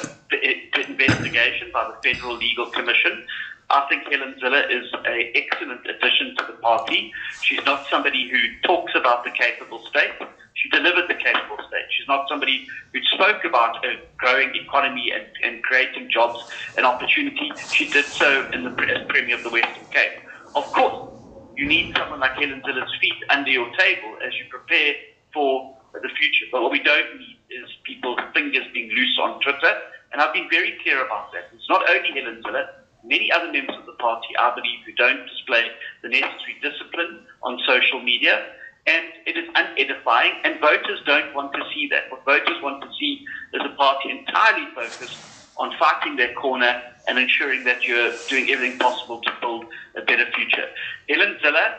investigation 0.86 1.74
by 1.74 1.90
the 1.90 1.98
Federal 2.06 2.38
Legal 2.38 2.70
Commission. 2.70 3.26
I 3.72 3.86
think 3.88 4.12
Helen 4.12 4.34
Zille 4.42 4.66
is 4.72 4.90
an 4.94 5.32
excellent 5.36 5.86
addition 5.86 6.36
to 6.38 6.46
the 6.48 6.54
party. 6.54 7.14
She's 7.44 7.64
not 7.66 7.86
somebody 7.90 8.28
who 8.28 8.40
talks 8.66 8.94
about 8.96 9.24
the 9.24 9.30
capable 9.30 9.86
state. 9.86 10.10
She 10.56 10.70
delivered 10.70 11.08
the 11.08 11.14
capable 11.14 11.58
state. 11.68 11.86
She's 11.92 12.08
not 12.08 12.28
somebody 12.28 12.68
who 12.92 13.00
spoke 13.14 13.46
about 13.46 13.86
a 13.86 14.00
growing 14.18 14.56
economy 14.56 15.12
and, 15.14 15.24
and 15.44 15.64
creating 15.64 16.10
jobs 16.10 16.50
and 16.78 16.86
opportunity. 16.86 17.52
She 17.72 17.88
did 17.88 18.06
so 18.06 18.50
in 18.52 18.64
the 18.64 18.72
as 18.90 19.06
Premier 19.08 19.36
of 19.36 19.44
the 19.44 19.52
Western 19.52 19.86
Cape. 19.92 20.18
Of 20.56 20.66
course, 20.74 21.14
you 21.56 21.68
need 21.68 21.96
someone 21.96 22.20
like 22.20 22.34
Helen 22.34 22.64
Zille's 22.66 22.92
feet 23.00 23.22
under 23.30 23.52
your 23.52 23.70
table 23.78 24.18
as 24.26 24.34
you 24.34 24.46
prepare 24.50 24.96
for 25.32 25.78
the 25.94 26.10
future. 26.10 26.46
But 26.52 26.64
what 26.64 26.72
we 26.72 26.82
don't 26.82 27.20
need 27.20 27.38
is 27.52 27.70
people's 27.84 28.20
fingers 28.34 28.66
being 28.74 28.90
loose 28.90 29.20
on 29.22 29.40
Twitter. 29.42 29.78
And 30.12 30.22
I've 30.22 30.34
been 30.34 30.50
very 30.50 30.76
clear 30.82 31.06
about 31.06 31.32
that. 31.34 31.50
It's 31.54 31.70
not 31.70 31.88
only 31.88 32.10
Helen 32.20 32.42
Zille, 32.44 32.66
many 33.04 33.32
other 33.32 33.52
members 33.52 33.76
of 33.78 33.86
the 33.86 33.94
party, 33.94 34.36
I 34.40 34.54
believe, 34.56 34.80
who 34.86 34.94
don't 34.94 35.26
display 35.28 35.68
the 36.02 36.10
necessary 36.10 36.58
discipline 36.62 37.26
on 37.44 37.60
social 37.68 38.02
media. 38.02 38.46
And 38.88 39.06
it 39.26 39.38
is 39.38 39.48
unedifying, 39.56 40.34
and 40.44 40.60
voters 40.60 41.00
don't 41.06 41.34
want 41.36 41.54
to 41.54 41.62
see 41.74 41.88
that. 41.92 42.12
What 42.12 42.26
voters 42.26 42.62
want 42.64 42.82
to 42.82 42.90
see 43.00 43.26
is 43.54 43.62
a 43.64 43.76
party 43.76 44.10
entirely 44.10 44.68
focused 44.74 45.18
on 45.58 45.76
fighting 45.78 46.16
their 46.16 46.34
corner 46.34 46.82
and 47.08 47.20
ensuring 47.20 47.66
that 47.66 47.84
you're 47.84 48.14
doing 48.30 48.50
everything 48.50 48.80
possible 48.80 49.22
to 49.22 49.32
build 49.42 49.66
a 49.96 50.02
better 50.02 50.26
future. 50.32 50.66
Helen 51.10 51.38
Zille, 51.44 51.76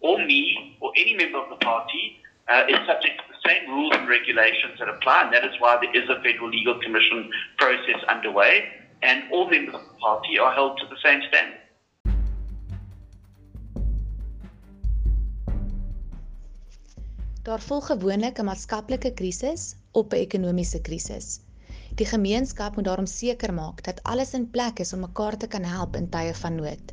or 0.00 0.18
me, 0.18 0.76
or 0.80 0.92
any 0.96 1.14
member 1.14 1.38
of 1.38 1.48
the 1.48 1.64
party, 1.64 2.20
uh, 2.48 2.64
is 2.68 2.76
subject 2.86 3.18
to 3.18 3.24
the 3.28 3.48
same 3.48 3.70
rules 3.70 3.92
and 3.94 4.08
regulations 4.08 4.78
that 4.80 4.88
apply, 4.88 5.22
and 5.22 5.32
that 5.32 5.44
is 5.44 5.52
why 5.60 5.78
there 5.80 5.94
is 5.94 6.08
a 6.10 6.20
Federal 6.22 6.50
Legal 6.50 6.78
Commission 6.80 7.30
process 7.56 8.02
underway 8.08 8.68
and 9.02 9.30
all 9.32 9.48
members 9.50 9.74
of 9.74 9.82
the 9.88 9.98
party 9.98 10.38
are 10.38 10.54
held 10.54 10.78
to 10.78 10.86
the 10.86 11.00
same 11.04 11.22
standard. 11.28 11.60
Daar 17.42 17.60
volg 17.60 17.86
gewoonlik 17.86 18.38
'n 18.38 18.44
maatskaplike 18.44 19.12
krisis 19.18 19.74
op 19.92 20.12
'n 20.12 20.22
ekonomiese 20.26 20.80
krisis. 20.80 21.40
Die 21.94 22.06
gemeenskap 22.06 22.74
moet 22.74 22.84
daarom 22.84 23.06
seker 23.06 23.54
maak 23.54 23.82
dat 23.82 24.02
alles 24.02 24.32
in 24.32 24.50
plek 24.50 24.78
is 24.78 24.92
om 24.92 25.00
mekaar 25.00 25.36
te 25.36 25.46
kan 25.46 25.64
help 25.64 25.96
in 25.96 26.08
tye 26.08 26.34
van 26.34 26.54
nood. 26.54 26.92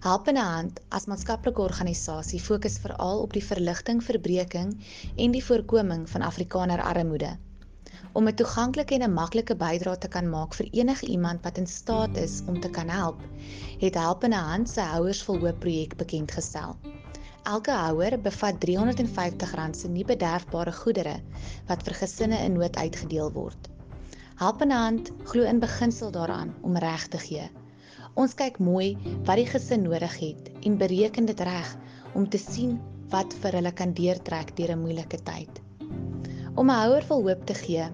Helpende 0.00 0.40
Hand 0.40 0.80
as 0.88 1.06
maatskaplike 1.06 1.60
organisasie 1.60 2.40
fokus 2.40 2.78
veral 2.78 3.20
op 3.20 3.32
die 3.32 3.44
verligting, 3.44 4.04
verbreeking 4.04 4.84
en 5.16 5.30
die 5.30 5.44
voorkoming 5.44 6.10
van 6.10 6.22
Afrikaner 6.22 6.82
armoede 6.82 7.36
om 8.14 8.28
'n 8.28 8.34
toeganklike 8.38 8.94
en 8.94 9.02
'n 9.02 9.14
maklike 9.14 9.54
bydrae 9.60 9.98
te 9.98 10.08
kan 10.08 10.28
maak 10.30 10.54
vir 10.54 10.68
enige 10.80 11.06
iemand 11.06 11.42
wat 11.42 11.56
in 11.58 11.66
staat 11.66 12.16
is 12.16 12.42
om 12.46 12.60
te 12.60 12.70
kan 12.70 12.88
help, 12.88 13.22
het 13.80 13.94
Helpende 13.94 14.36
Hand 14.36 14.70
se 14.70 14.80
Houers 14.80 15.22
vol 15.22 15.38
Hoop 15.38 15.58
projek 15.60 15.96
bekend 15.96 16.32
gestel. 16.32 16.76
Elke 17.42 17.70
houer 17.70 18.20
bevat 18.20 18.54
R350 18.64 19.74
se 19.74 19.88
nie 19.88 20.04
bederfbare 20.04 20.72
goedere 20.72 21.16
wat 21.66 21.82
vir 21.82 21.94
gesinne 21.94 22.38
in 22.44 22.52
nood 22.52 22.76
uitgedeel 22.76 23.32
word. 23.32 23.68
Helpende 24.36 24.74
Hand 24.74 25.10
glo 25.24 25.42
in 25.42 25.58
beginsel 25.58 26.10
daaraan 26.10 26.54
om 26.62 26.76
reg 26.76 27.08
te 27.08 27.18
gee. 27.18 27.50
Ons 28.14 28.34
kyk 28.34 28.58
mooi 28.58 28.96
wat 29.24 29.36
die 29.36 29.46
gesin 29.50 29.82
nodig 29.82 30.16
het 30.20 30.50
en 30.62 30.78
bereken 30.78 31.26
dit 31.26 31.40
reg 31.40 31.76
om 32.14 32.28
te 32.28 32.38
sien 32.38 32.78
wat 33.10 33.34
vir 33.42 33.58
hulle 33.58 33.72
kan 33.72 33.92
deurtrek 33.92 34.56
deur 34.56 34.72
'n 34.72 34.80
moeilike 34.80 35.18
tyd. 35.22 35.60
Om 36.54 36.70
'n 36.70 36.80
houer 36.80 37.02
vol 37.02 37.22
hoop 37.28 37.46
te 37.46 37.54
gee, 37.54 37.90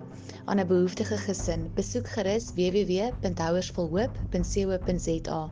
aan 0.51 0.61
'n 0.61 0.67
behoeftige 0.67 1.17
gesin, 1.17 1.71
besoek 1.75 2.09
gerus 2.11 2.51
www.houersvolhoop.co.za 2.59 5.51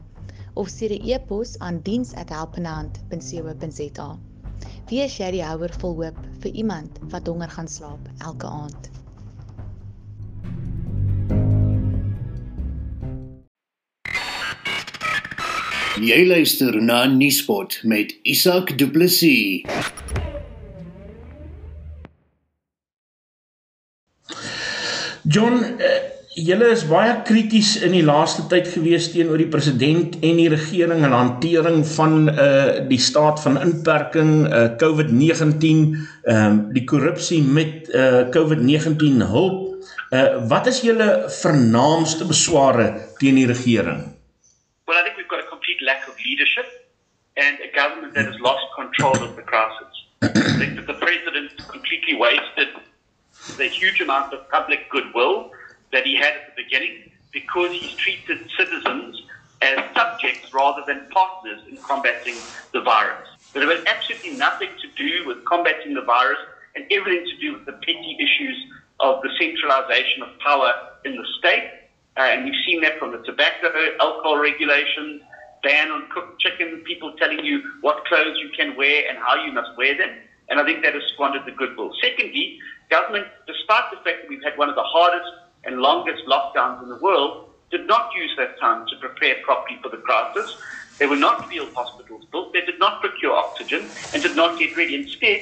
of 0.54 0.68
stuur 0.68 0.90
'n 0.90 1.08
e-pos 1.08 1.58
aan 1.58 1.80
diens@helpenhand.co.za. 1.82 4.18
Wie 4.88 5.00
is 5.04 5.16
jy 5.16 5.30
die 5.30 5.44
houer 5.44 5.74
vol 5.78 5.94
hoop 6.02 6.18
vir 6.42 6.52
iemand 6.52 6.98
wat 7.12 7.26
honger 7.26 7.48
gaan 7.48 7.68
slaap 7.68 8.08
elke 8.18 8.46
aand? 8.46 8.90
Jy 15.98 16.26
luister 16.26 16.82
na 16.82 17.06
Nuuspot 17.06 17.80
met 17.82 18.18
Isak 18.22 18.78
Du 18.78 18.90
Plessis. 18.90 19.62
John, 25.28 25.58
uh, 25.60 25.96
julle 26.40 26.70
is 26.72 26.86
baie 26.88 27.12
krities 27.28 27.74
in 27.84 27.92
die 27.92 28.04
laaste 28.06 28.46
tyd 28.48 28.68
gewees 28.72 29.10
teenoor 29.12 29.36
die 29.42 29.50
president 29.52 30.14
en 30.24 30.38
die 30.40 30.48
regering 30.48 31.02
en 31.04 31.12
hantering 31.12 31.82
van 31.90 32.14
uh 32.32 32.78
die 32.88 33.00
staat 33.02 33.42
van 33.44 33.58
inperking, 33.60 34.46
uh 34.46 34.70
COVID-19, 34.80 35.82
ehm 36.24 36.46
um, 36.46 36.60
die 36.72 36.86
korrupsie 36.88 37.42
met 37.44 37.90
uh 37.92 38.22
COVID-19 38.36 39.20
hulp. 39.34 39.84
Uh 40.08 40.48
wat 40.48 40.70
is 40.72 40.80
julle 40.86 41.10
vernaamste 41.42 42.24
besware 42.30 42.88
teen 43.20 43.36
die 43.42 43.48
regering? 43.52 44.06
Well, 44.88 44.96
I 44.96 45.04
think 45.04 45.20
we've 45.20 45.28
got 45.28 45.44
a 45.44 45.50
complete 45.52 45.84
lack 45.84 46.08
of 46.08 46.16
leadership 46.24 46.72
and 47.36 47.60
a 47.60 47.70
government 47.76 48.14
that 48.14 48.32
has 48.32 48.40
lost 48.40 48.64
control 48.80 49.18
of 49.28 49.36
the 49.36 49.44
crisis. 49.44 49.92
I 50.22 50.56
think 50.56 50.80
that 50.80 50.86
the 50.88 50.96
president 51.04 51.52
completely 51.68 52.16
wasted 52.16 52.67
the 53.58 53.68
huge 53.68 54.00
amount 54.00 54.32
of 54.32 54.48
public 54.48 54.88
goodwill 54.90 55.50
that 55.92 56.06
he 56.06 56.16
had 56.16 56.34
at 56.34 56.56
the 56.56 56.62
beginning 56.62 57.10
because 57.32 57.72
he's 57.72 57.92
treated 57.96 58.38
citizens 58.56 59.22
as 59.60 59.78
subjects 59.94 60.52
rather 60.54 60.82
than 60.86 61.08
partners 61.10 61.60
in 61.68 61.76
combating 61.78 62.36
the 62.72 62.80
virus. 62.80 63.28
But 63.52 63.62
it 63.64 63.68
had 63.68 63.86
absolutely 63.86 64.38
nothing 64.38 64.70
to 64.80 64.88
do 64.96 65.26
with 65.26 65.44
combating 65.44 65.94
the 65.94 66.02
virus 66.02 66.38
and 66.76 66.84
everything 66.92 67.26
to 67.26 67.36
do 67.38 67.52
with 67.54 67.66
the 67.66 67.72
petty 67.72 68.16
issues 68.20 68.56
of 69.00 69.20
the 69.22 69.30
centralization 69.38 70.22
of 70.22 70.38
power 70.38 70.72
in 71.04 71.16
the 71.16 71.26
state. 71.38 71.70
Uh, 72.16 72.22
and 72.22 72.44
we've 72.44 72.60
seen 72.66 72.80
that 72.82 72.98
from 72.98 73.12
the 73.12 73.22
tobacco, 73.22 73.70
alcohol 74.00 74.38
regulations, 74.38 75.22
ban 75.62 75.90
on 75.90 76.08
cooked 76.10 76.40
chicken, 76.40 76.82
people 76.86 77.12
telling 77.18 77.44
you 77.44 77.62
what 77.80 78.04
clothes 78.06 78.36
you 78.38 78.50
can 78.56 78.76
wear 78.76 79.08
and 79.08 79.18
how 79.18 79.34
you 79.44 79.52
must 79.52 79.76
wear 79.76 79.96
them. 79.96 80.10
And 80.48 80.60
I 80.60 80.64
think 80.64 80.82
that 80.82 80.94
has 80.94 81.02
squandered 81.14 81.44
the 81.46 81.52
goodwill. 81.52 81.92
Secondly, 82.02 82.58
government, 82.90 83.26
despite 83.46 83.90
the 83.90 84.00
fact 84.04 84.22
that 84.22 84.28
we've 84.28 84.42
had 84.42 84.56
one 84.56 84.68
of 84.68 84.74
the 84.74 84.82
hardest 84.82 85.30
and 85.64 85.78
longest 85.78 86.22
lockdowns 86.26 86.82
in 86.82 86.88
the 86.88 86.98
world, 87.02 87.48
did 87.70 87.86
not 87.86 88.10
use 88.14 88.32
that 88.38 88.58
time 88.60 88.86
to 88.88 88.96
prepare 89.00 89.36
properly 89.44 89.78
for 89.82 89.90
the 89.90 89.98
crisis. 89.98 90.50
They 90.98 91.06
were 91.06 91.16
not 91.16 91.48
field 91.50 91.70
hospitals 91.74 92.24
built. 92.32 92.52
They 92.52 92.64
did 92.64 92.78
not 92.78 93.00
procure 93.00 93.32
oxygen 93.32 93.94
and 94.12 94.22
did 94.22 94.34
not 94.34 94.58
get 94.58 94.76
ready. 94.76 94.94
Instead, 94.94 95.40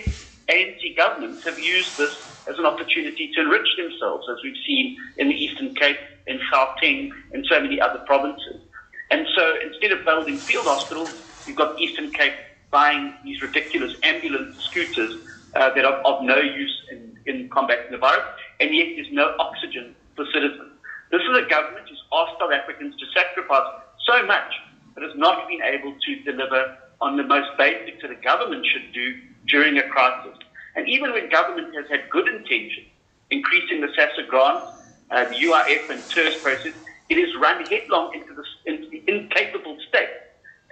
ANC 0.50 0.96
governments 0.96 1.44
have 1.46 1.58
used 1.58 1.96
this 1.98 2.12
as 2.48 2.58
an 2.58 2.66
opportunity 2.66 3.30
to 3.34 3.40
enrich 3.40 3.68
themselves, 3.76 4.26
as 4.30 4.38
we've 4.42 4.56
seen 4.66 4.96
in 5.18 5.28
the 5.28 5.34
Eastern 5.34 5.74
Cape, 5.74 5.98
in 6.26 6.38
Gauteng, 6.52 7.10
and 7.32 7.44
so 7.50 7.60
many 7.60 7.80
other 7.80 8.00
provinces. 8.06 8.62
And 9.10 9.26
so 9.36 9.54
instead 9.64 9.92
of 9.92 10.04
building 10.04 10.44
field 10.46 10.66
hospitals, 10.66 11.22
you've 11.44 11.56
got 11.56 11.80
Eastern 11.80 12.12
Cape 12.12 12.34
buying 12.70 13.14
these 13.24 13.40
ridiculous 13.40 13.92
ambulance 14.02 14.56
scooters 14.70 15.14
uh, 15.54 15.70
that 15.74 15.84
are 15.84 16.00
of 16.02 16.22
no 16.22 16.38
use 16.38 16.82
in, 16.90 17.05
in 17.26 17.48
combating 17.50 17.90
the 17.90 17.98
virus, 17.98 18.24
and 18.60 18.74
yet 18.74 18.88
there's 18.96 19.12
no 19.12 19.34
oxygen 19.38 19.94
for 20.14 20.24
citizens. 20.32 20.72
This 21.10 21.22
is 21.22 21.36
a 21.38 21.48
government 21.48 21.88
who's 21.88 22.02
asked 22.12 22.38
South 22.40 22.52
Africans 22.52 22.94
to 22.96 23.06
sacrifice 23.14 23.82
so 24.06 24.26
much, 24.26 24.52
but 24.94 25.02
has 25.02 25.12
not 25.16 25.46
been 25.48 25.62
able 25.62 25.94
to 25.94 26.22
deliver 26.22 26.76
on 27.00 27.16
the 27.16 27.22
most 27.22 27.48
basics 27.58 28.02
that 28.02 28.10
a 28.10 28.20
government 28.22 28.66
should 28.66 28.92
do 28.92 29.14
during 29.46 29.78
a 29.78 29.88
crisis. 29.88 30.36
And 30.74 30.88
even 30.88 31.12
when 31.12 31.28
government 31.30 31.74
has 31.74 31.86
had 31.90 32.10
good 32.10 32.28
intentions, 32.28 32.88
increasing 33.30 33.80
the 33.80 33.88
SASSA 33.88 34.28
grant, 34.28 34.64
uh, 35.10 35.24
the 35.28 35.36
UIF 35.36 35.90
and 35.90 36.08
TERS 36.10 36.34
process, 36.42 36.74
it 37.08 37.18
is 37.18 37.28
run 37.40 37.64
headlong 37.66 38.12
into, 38.14 38.34
the 38.34 38.44
into 38.66 38.88
the 38.90 39.02
incapable 39.06 39.76
state. 39.88 40.10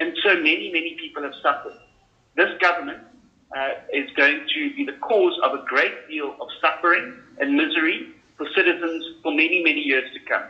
And 0.00 0.16
so 0.24 0.34
many, 0.34 0.70
many 0.72 0.96
people 0.98 1.22
have 1.22 1.34
suffered. 1.42 1.78
This 2.36 2.50
government 2.60 2.98
is 3.92 4.10
going 4.16 4.46
to 4.54 4.74
be 4.74 4.84
the 4.84 4.92
cause 5.00 5.38
of 5.44 5.52
a 5.54 5.62
great 5.64 6.08
deal 6.08 6.36
of 6.40 6.48
suffering 6.60 7.14
and 7.38 7.56
misery 7.56 8.08
for 8.36 8.46
citizens 8.54 9.04
for 9.22 9.32
many, 9.32 9.62
many 9.62 9.80
years 9.80 10.04
to 10.12 10.20
come. 10.20 10.42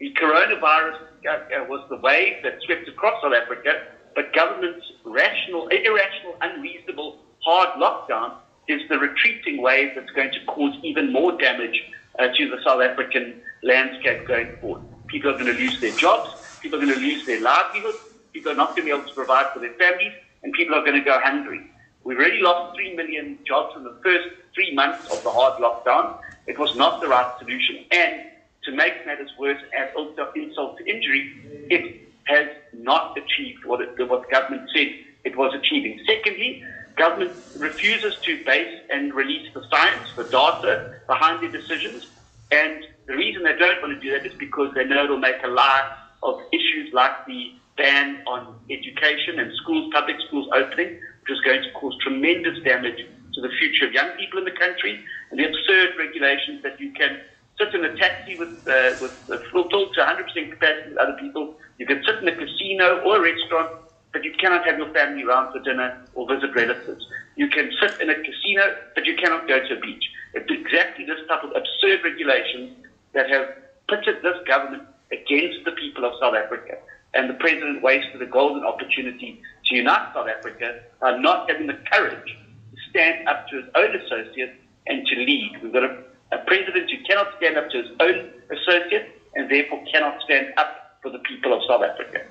The 0.00 0.12
coronavirus 0.20 0.96
uh, 1.26 1.30
uh, 1.30 1.64
was 1.64 1.80
the 1.88 1.96
wave 1.96 2.42
that 2.42 2.54
swept 2.64 2.88
across 2.88 3.14
South 3.22 3.32
Africa, 3.32 3.74
but 4.14 4.32
government's 4.34 4.84
rational, 5.04 5.68
irrational, 5.68 6.36
unreasonable, 6.40 7.18
hard 7.44 7.70
lockdown 7.80 8.32
is 8.68 8.80
the 8.88 8.98
retreating 8.98 9.62
wave 9.62 9.90
that's 9.94 10.10
going 10.10 10.30
to 10.32 10.40
cause 10.46 10.72
even 10.82 11.12
more 11.12 11.32
damage 11.38 11.82
uh, 12.18 12.28
to 12.36 12.48
the 12.48 12.58
South 12.64 12.82
African 12.82 13.40
landscape 13.62 14.26
going 14.26 14.50
forward. 14.60 14.82
People 15.08 15.30
are 15.30 15.34
going 15.34 15.46
to 15.46 15.52
lose 15.52 15.80
their 15.80 15.92
jobs, 15.92 16.28
people 16.60 16.78
are 16.80 16.84
going 16.84 16.94
to 16.98 17.00
lose 17.00 17.24
their 17.26 17.40
livelihoods, 17.40 17.98
people 18.32 18.52
are 18.52 18.56
not 18.56 18.76
going 18.76 18.86
to 18.86 18.92
be 18.92 18.96
able 18.96 19.08
to 19.08 19.14
provide 19.14 19.46
for 19.52 19.60
their 19.60 19.74
families, 19.78 20.12
and 20.42 20.52
people 20.52 20.74
are 20.74 20.82
going 20.82 20.98
to 20.98 21.04
go 21.04 21.18
hungry. 21.22 21.60
We've 22.04 22.18
already 22.18 22.40
lost 22.40 22.76
3 22.76 22.96
million 22.96 23.38
jobs 23.46 23.76
in 23.76 23.84
the 23.84 23.96
first 24.02 24.28
three 24.54 24.74
months 24.74 25.10
of 25.10 25.22
the 25.22 25.30
hard 25.30 25.60
lockdown. 25.62 26.18
It 26.46 26.58
was 26.58 26.76
not 26.76 27.00
the 27.00 27.08
right 27.08 27.32
solution. 27.38 27.84
And 27.92 28.22
to 28.64 28.72
make 28.72 29.06
matters 29.06 29.30
worse, 29.38 29.60
add 29.76 29.92
insult 30.34 30.78
to 30.78 30.84
injury, 30.88 31.32
it 31.70 32.08
has 32.24 32.48
not 32.72 33.16
achieved 33.18 33.64
what, 33.64 33.80
it, 33.80 34.08
what 34.08 34.22
the 34.22 34.28
government 34.30 34.68
said 34.74 34.88
it 35.24 35.36
was 35.36 35.54
achieving. 35.54 36.00
Secondly, 36.06 36.64
government 36.96 37.32
refuses 37.56 38.16
to 38.22 38.44
base 38.44 38.80
and 38.90 39.14
release 39.14 39.52
the 39.54 39.64
science, 39.70 40.08
the 40.16 40.24
data 40.24 40.94
behind 41.06 41.42
their 41.42 41.50
decisions. 41.50 42.06
And 42.50 42.84
the 43.06 43.16
reason 43.16 43.42
they 43.42 43.56
don't 43.56 43.80
want 43.80 43.94
to 43.94 44.00
do 44.00 44.10
that 44.12 44.26
is 44.26 44.34
because 44.38 44.74
they 44.74 44.84
know 44.84 45.04
it'll 45.04 45.18
make 45.18 45.42
a 45.42 45.48
lie 45.48 45.96
of 46.22 46.40
issues 46.52 46.92
like 46.92 47.26
the 47.26 47.52
ban 47.76 48.22
on 48.26 48.58
education 48.70 49.38
and 49.38 49.52
schools, 49.56 49.90
public 49.92 50.16
schools 50.28 50.48
opening, 50.54 51.00
which 51.22 51.32
is 51.32 51.40
going 51.44 51.62
to 51.62 51.70
cause 51.78 51.94
tremendous 52.02 52.58
damage 52.64 52.98
to 53.34 53.40
the 53.40 53.48
future 53.58 53.86
of 53.86 53.92
young 53.92 54.10
people 54.18 54.38
in 54.38 54.44
the 54.44 54.58
country, 54.58 54.98
and 55.30 55.38
the 55.38 55.44
absurd 55.44 55.96
regulations 55.98 56.62
that 56.62 56.78
you 56.78 56.92
can 56.92 57.16
sit 57.58 57.74
in 57.74 57.84
a 57.84 57.94
taxi 57.96 58.36
with 58.36 58.50
uh, 58.66 58.98
with 59.00 59.12
uh, 59.30 59.38
filled 59.52 59.70
to 59.70 60.00
100% 60.00 60.50
capacity 60.50 60.90
with 60.90 60.98
other 60.98 61.16
people. 61.20 61.54
You 61.78 61.86
can 61.86 62.02
sit 62.04 62.20
in 62.20 62.28
a 62.28 62.36
casino 62.36 63.00
or 63.04 63.16
a 63.16 63.22
restaurant, 63.22 63.70
but 64.12 64.24
you 64.24 64.32
cannot 64.40 64.66
have 64.66 64.78
your 64.78 64.92
family 64.92 65.24
around 65.24 65.52
for 65.52 65.60
dinner 65.60 65.94
or 66.14 66.26
visit 66.28 66.54
relatives. 66.54 67.04
You 67.36 67.48
can 67.48 67.70
sit 67.80 68.00
in 68.00 68.10
a 68.10 68.14
casino, 68.14 68.74
but 68.94 69.06
you 69.06 69.16
cannot 69.16 69.48
go 69.48 69.58
to 69.60 69.74
a 69.74 69.80
beach. 69.80 70.04
It's 70.34 70.50
exactly 70.50 71.04
this 71.04 71.20
type 71.28 71.44
of 71.44 71.50
absurd 71.54 72.04
regulations 72.04 72.72
that 73.14 73.28
have 73.30 73.48
pitted 73.88 74.22
this 74.22 74.36
government 74.46 74.84
against 75.12 75.64
the 75.64 75.72
people 75.72 76.04
of 76.04 76.12
South 76.20 76.34
Africa. 76.34 76.76
And 77.14 77.28
the 77.28 77.34
president 77.34 77.82
wasted 77.82 78.22
a 78.22 78.26
golden 78.26 78.64
opportunity 78.64 79.40
to 79.72 79.78
unite 79.78 80.12
South 80.14 80.28
Africa 80.28 80.84
by 81.00 81.16
not 81.16 81.48
having 81.48 81.66
the 81.66 81.78
courage 81.90 82.30
to 82.72 82.78
stand 82.90 83.28
up 83.28 83.48
to 83.48 83.56
his 83.60 83.68
own 83.74 83.90
associates 83.96 84.56
and 84.86 85.06
to 85.08 85.14
lead. 85.16 85.50
We've 85.62 85.72
got 85.72 85.84
a, 85.84 85.92
a 86.36 86.40
president 86.44 86.90
who 86.90 86.98
cannot 87.08 87.28
stand 87.38 87.56
up 87.56 87.70
to 87.70 87.76
his 87.82 87.90
own 88.00 88.16
associates 88.52 89.10
and 89.34 89.50
therefore 89.50 89.80
cannot 89.92 90.20
stand 90.24 90.52
up 90.56 91.00
for 91.02 91.10
the 91.10 91.22
people 91.30 91.52
of 91.56 91.60
South 91.68 91.82
Africa. 91.82 92.28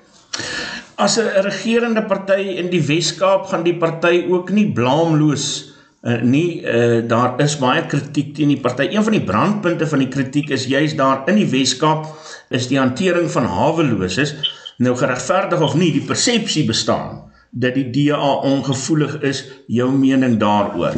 As 0.98 1.18
'n 1.18 1.28
regerende 1.44 2.02
party 2.06 2.56
in 2.60 2.70
die 2.70 2.84
Wes-Kaap 2.86 3.50
gaan 3.50 3.64
die 3.64 3.76
party 3.76 4.24
ook 4.30 4.50
nie 4.50 4.68
blaamloos 4.72 5.74
uh, 6.02 6.20
nie 6.22 6.62
uh, 6.64 7.02
daar 7.08 7.40
is 7.40 7.58
baie 7.58 7.82
kritiek 7.86 8.34
teen 8.36 8.48
die 8.54 8.60
party. 8.60 8.88
Een 8.92 9.04
van 9.04 9.16
die 9.18 9.24
brandpunte 9.24 9.86
van 9.86 9.98
die 9.98 10.08
kritiek 10.08 10.48
is 10.50 10.66
juis 10.66 10.96
daar 10.96 11.26
in 11.28 11.40
die 11.42 11.50
Wes-Kaap 11.50 12.06
is 12.48 12.68
die 12.68 12.78
hantering 12.78 13.28
van 13.30 13.44
haweloses 13.44 14.32
nou 14.78 14.96
geregverdig 14.96 15.60
of 15.60 15.74
nie 15.74 15.92
die 15.92 16.06
persepsie 16.06 16.64
bestaan 16.68 17.31
dat 17.52 17.76
die 17.76 17.88
DA 17.90 18.40
ongevoelig 18.48 19.20
is 19.20 19.44
jou 19.68 19.90
mening 19.92 20.38
daaroor? 20.40 20.96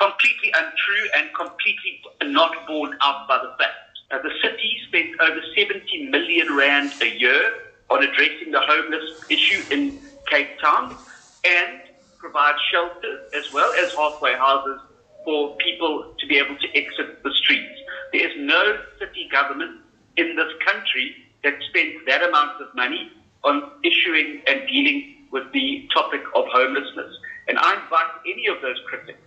Completely 0.00 0.50
untrue 0.60 1.06
and 1.16 1.32
completely 1.32 2.00
not 2.32 2.52
borne 2.66 2.96
out 2.98 3.28
by 3.28 3.38
the 3.44 3.52
facts 3.56 3.86
uh, 4.10 4.18
the 4.22 4.30
city 4.42 4.78
spent 4.88 5.20
over 5.20 5.40
70 5.56 6.10
million 6.10 6.54
rand 6.54 6.92
a 7.02 7.08
year 7.18 7.52
on 7.90 8.02
addressing 8.02 8.50
the 8.52 8.60
homeless 8.60 9.04
issue 9.30 9.62
in 9.70 10.00
Cape 10.30 10.58
Town 10.60 10.96
and 11.44 11.80
provide 12.18 12.54
shelter 12.70 13.20
as 13.34 13.44
well 13.52 13.72
as 13.82 13.92
halfway 13.96 14.34
houses 14.34 14.80
for 15.24 15.56
people 15.56 16.14
to 16.18 16.26
be 16.26 16.38
able 16.38 16.56
to 16.56 16.68
exit 16.76 17.22
the 17.22 17.30
streets. 17.42 17.78
There 18.12 18.28
is 18.28 18.34
no 18.38 18.78
city 18.98 19.28
government 19.30 19.80
in 20.16 20.36
this 20.36 20.52
country 20.64 21.16
that 21.42 21.54
spent 21.68 22.06
that 22.06 22.22
amount 22.22 22.60
of 22.60 22.74
money 22.74 23.10
on 23.44 23.70
issuing 23.82 24.42
and 24.46 24.66
dealing 24.68 25.15
with 25.36 25.52
the 25.52 25.86
topic 25.92 26.22
of 26.34 26.44
homelessness. 26.48 27.12
And 27.46 27.58
I 27.58 27.74
invite 27.74 28.10
any 28.24 28.46
of 28.46 28.62
those 28.62 28.80
critics 28.88 29.20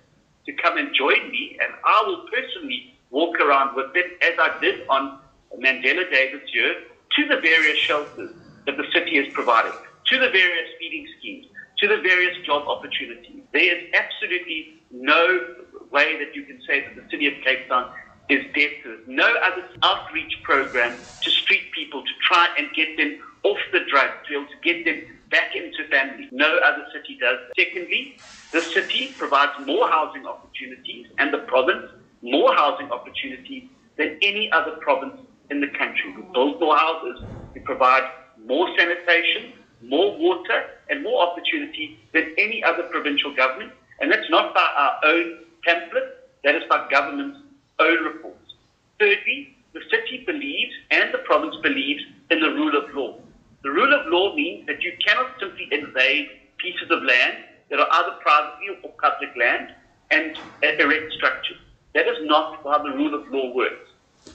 to 0.47 0.51
come 0.53 0.75
and 0.77 0.89
join 0.95 1.29
me, 1.29 1.55
and 1.61 1.71
I 1.85 2.03
will 2.07 2.25
personally 2.33 2.95
walk 3.11 3.39
around 3.39 3.75
with 3.75 3.93
them, 3.93 4.09
as 4.23 4.33
I 4.39 4.57
did 4.59 4.87
on 4.89 5.19
Mandela 5.55 6.09
Day 6.09 6.31
this 6.33 6.49
year, 6.51 6.73
to 7.15 7.27
the 7.27 7.39
various 7.41 7.77
shelters 7.77 8.31
that 8.65 8.75
the 8.75 8.85
city 8.91 9.17
is 9.17 9.27
providing, 9.35 9.77
to 10.07 10.17
the 10.17 10.29
various 10.29 10.69
feeding 10.79 11.07
schemes, 11.19 11.45
to 11.77 11.87
the 11.87 11.97
various 12.01 12.35
job 12.43 12.67
opportunities. 12.67 13.43
There 13.53 13.77
is 13.77 13.93
absolutely 13.93 14.81
no 14.89 15.45
way 15.91 16.17
that 16.17 16.33
you 16.33 16.43
can 16.43 16.59
say 16.67 16.85
that 16.85 16.95
the 16.95 17.07
city 17.11 17.27
of 17.27 17.33
Cape 17.45 17.69
Town 17.69 17.91
is 18.29 18.45
deaf 18.55 18.71
to 18.83 18.99
No 19.07 19.29
other 19.43 19.63
outreach 19.83 20.33
program 20.43 20.99
to 21.21 21.29
street 21.29 21.71
people 21.73 22.01
to 22.01 22.13
try 22.27 22.47
and 22.57 22.67
get 22.75 22.97
them 22.97 23.19
off 23.43 23.57
the 23.71 23.81
drugs, 23.89 24.13
to 24.25 24.29
be 24.29 24.35
able 24.35 24.49
to 24.49 24.61
get 24.63 24.85
them 24.85 25.18
back 25.29 25.55
into 25.55 25.87
family. 25.89 26.27
No 26.31 26.57
other 26.65 26.85
city 26.93 27.17
does. 27.19 27.37
Secondly, 27.57 28.17
the 28.51 28.61
city 28.61 29.13
provides 29.17 29.53
more 29.65 29.87
housing 29.89 30.25
opportunities 30.25 31.07
and 31.17 31.33
the 31.33 31.39
province 31.39 31.91
more 32.21 32.53
housing 32.53 32.91
opportunities 32.91 33.63
than 33.97 34.17
any 34.21 34.51
other 34.51 34.71
province 34.81 35.19
in 35.49 35.61
the 35.61 35.67
country. 35.67 36.13
We 36.15 36.21
build 36.33 36.59
more 36.59 36.75
houses, 36.75 37.23
we 37.53 37.61
provide 37.61 38.03
more 38.45 38.67
sanitation, 38.77 39.53
more 39.81 40.17
water, 40.17 40.65
and 40.89 41.03
more 41.03 41.27
opportunity 41.27 41.99
than 42.13 42.33
any 42.37 42.63
other 42.63 42.83
provincial 42.83 43.35
government. 43.35 43.71
And 44.01 44.11
that's 44.11 44.29
not 44.29 44.53
by 44.53 44.65
our 44.77 44.99
own 45.05 45.39
pamphlet, 45.63 46.29
that 46.43 46.55
is 46.55 46.63
by 46.69 46.87
government's 46.89 47.39
own 47.79 48.03
reports. 48.03 48.53
Thirdly, 48.99 49.55
the 49.73 49.81
city 49.89 50.23
believes 50.25 50.73
and 50.91 51.13
the 51.13 51.19
province 51.19 51.55
believes 51.61 52.03
in 52.31 52.39
the 52.39 52.49
rule 52.49 52.75
of 52.77 52.93
law. 52.93 53.17
The 53.63 53.71
rule 53.71 53.93
of 53.93 54.07
law 54.07 54.33
means 54.35 54.65
that 54.67 54.81
you 54.81 54.93
cannot 55.05 55.35
simply 55.39 55.67
invade 55.71 56.27
pieces 56.59 56.87
of 56.91 57.03
land 57.03 57.43
that 57.69 57.79
are 57.79 57.87
either 57.91 58.15
privately 58.21 58.79
or 58.83 58.91
public 59.01 59.35
land 59.35 59.67
and 60.11 60.31
erect 60.63 61.11
structures. 61.13 61.59
That 61.93 62.07
is 62.07 62.17
not 62.21 62.63
how 62.63 62.81
the 62.81 62.95
rule 62.95 63.13
of 63.13 63.27
law 63.27 63.51
works. 63.53 63.83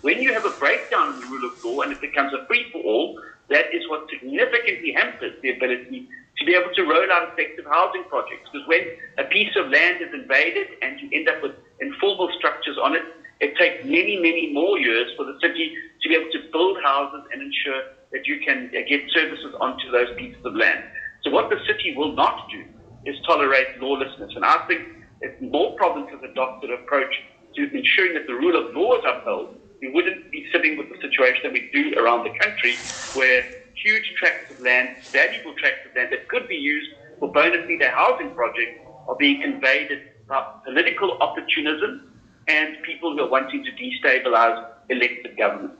When 0.02 0.20
you 0.20 0.34
have 0.34 0.44
a 0.44 0.58
breakdown 0.60 1.14
in 1.14 1.20
the 1.20 1.26
rule 1.26 1.50
of 1.50 1.64
law 1.64 1.80
and 1.80 1.92
it 1.92 2.00
becomes 2.00 2.32
a 2.34 2.46
free 2.46 2.68
for 2.70 2.82
all, 2.82 3.18
that 3.48 3.72
is 3.72 3.88
what 3.88 4.04
significantly 4.10 4.92
hampers 4.94 5.32
the 5.42 5.56
ability 5.56 6.06
to 6.38 6.44
be 6.44 6.52
able 6.54 6.72
to 6.74 6.82
roll 6.82 7.08
out 7.10 7.32
effective 7.32 7.64
housing 7.64 8.04
projects. 8.10 8.44
Because 8.52 8.68
when 8.68 8.84
a 9.18 9.24
piece 9.24 9.56
of 9.56 9.70
land 9.70 10.02
is 10.02 10.12
invaded 10.12 10.68
and 10.82 11.00
you 11.00 11.08
end 11.12 11.28
up 11.28 11.42
with 11.42 11.52
informal 11.80 12.28
structures 12.36 12.76
on 12.82 12.94
it, 12.94 13.02
it 13.40 13.56
takes 13.56 13.84
many, 13.84 14.16
many 14.20 14.52
more 14.52 14.78
years 14.78 15.10
for 15.16 15.24
the 15.24 15.38
city 15.40 15.72
to 16.02 16.08
be 16.08 16.14
able 16.14 16.30
to 16.32 16.40
build 16.52 16.76
houses 16.84 17.24
and 17.32 17.40
ensure 17.40 17.82
that 18.12 18.26
you 18.26 18.40
can 18.44 18.70
uh, 18.74 18.80
get 18.88 19.00
services 19.12 19.54
onto 19.60 19.90
those 19.90 20.08
pieces 20.16 20.40
of 20.44 20.54
land. 20.54 20.84
So 21.24 21.30
what 21.30 21.50
the 21.50 21.56
city 21.66 21.94
will 21.96 22.14
not 22.14 22.48
do 22.50 22.64
is 23.06 23.16
tolerate 23.26 23.66
lawlessness. 23.80 24.30
And 24.34 24.44
I 24.44 24.58
think 24.66 24.82
if 25.20 25.32
more 25.40 25.74
provinces 25.76 26.20
adopt 26.22 26.64
an 26.64 26.72
approach 26.72 27.14
to 27.56 27.62
ensuring 27.72 28.14
that 28.14 28.26
the 28.26 28.34
rule 28.34 28.56
of 28.56 28.74
law 28.74 28.96
is 28.96 29.04
upheld, 29.06 29.56
we 29.80 29.90
wouldn't 29.90 30.30
be 30.30 30.46
sitting 30.52 30.76
with 30.76 30.88
the 30.88 30.96
situation 31.00 31.40
that 31.44 31.52
we 31.52 31.70
do 31.72 31.94
around 31.98 32.24
the 32.24 32.32
country 32.40 32.74
where 33.14 33.44
huge 33.82 34.12
tracts 34.18 34.50
of 34.50 34.60
land, 34.60 34.88
valuable 35.12 35.54
tracts 35.58 35.86
of 35.88 35.94
land 35.96 36.08
that 36.12 36.28
could 36.28 36.48
be 36.48 36.56
used 36.56 36.88
for 37.18 37.30
bona 37.32 37.58
fide 37.66 37.90
housing 37.90 38.30
projects 38.34 38.80
are 39.08 39.16
being 39.16 39.40
conveyed 39.42 39.88
by 40.28 40.42
political 40.64 41.18
opportunism 41.20 42.14
and 42.48 42.76
people 42.84 43.12
who 43.12 43.22
are 43.22 43.28
wanting 43.28 43.64
to 43.64 43.70
destabilize 43.72 44.62
elected 44.90 45.36
government. 45.36 45.72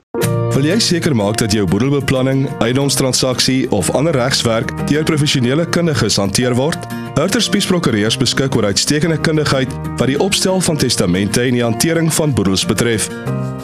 Wil 0.55 0.69
jy 0.69 0.75
seker 0.79 1.11
maak 1.11 1.35
dat 1.41 1.51
jou 1.51 1.65
boedelbeplanning, 1.67 2.45
eiendomstransaksie 2.63 3.65
of 3.75 3.89
ander 3.91 4.15
regswerk 4.15 4.69
deur 4.87 5.03
professionele 5.03 5.65
kundiges 5.67 6.15
hanteer 6.15 6.55
word? 6.55 6.79
Hurterspies 7.17 7.67
Prokureurs 7.67 8.15
beskik 8.15 8.55
oor 8.55 8.69
uitstekende 8.71 9.17
kundigheid 9.19 9.75
wat 9.99 10.07
die 10.07 10.15
opstel 10.15 10.63
van 10.63 10.79
testamente 10.79 11.43
en 11.43 11.59
die 11.59 11.65
hantering 11.65 12.07
van 12.15 12.31
boedels 12.31 12.63
betref. 12.71 13.09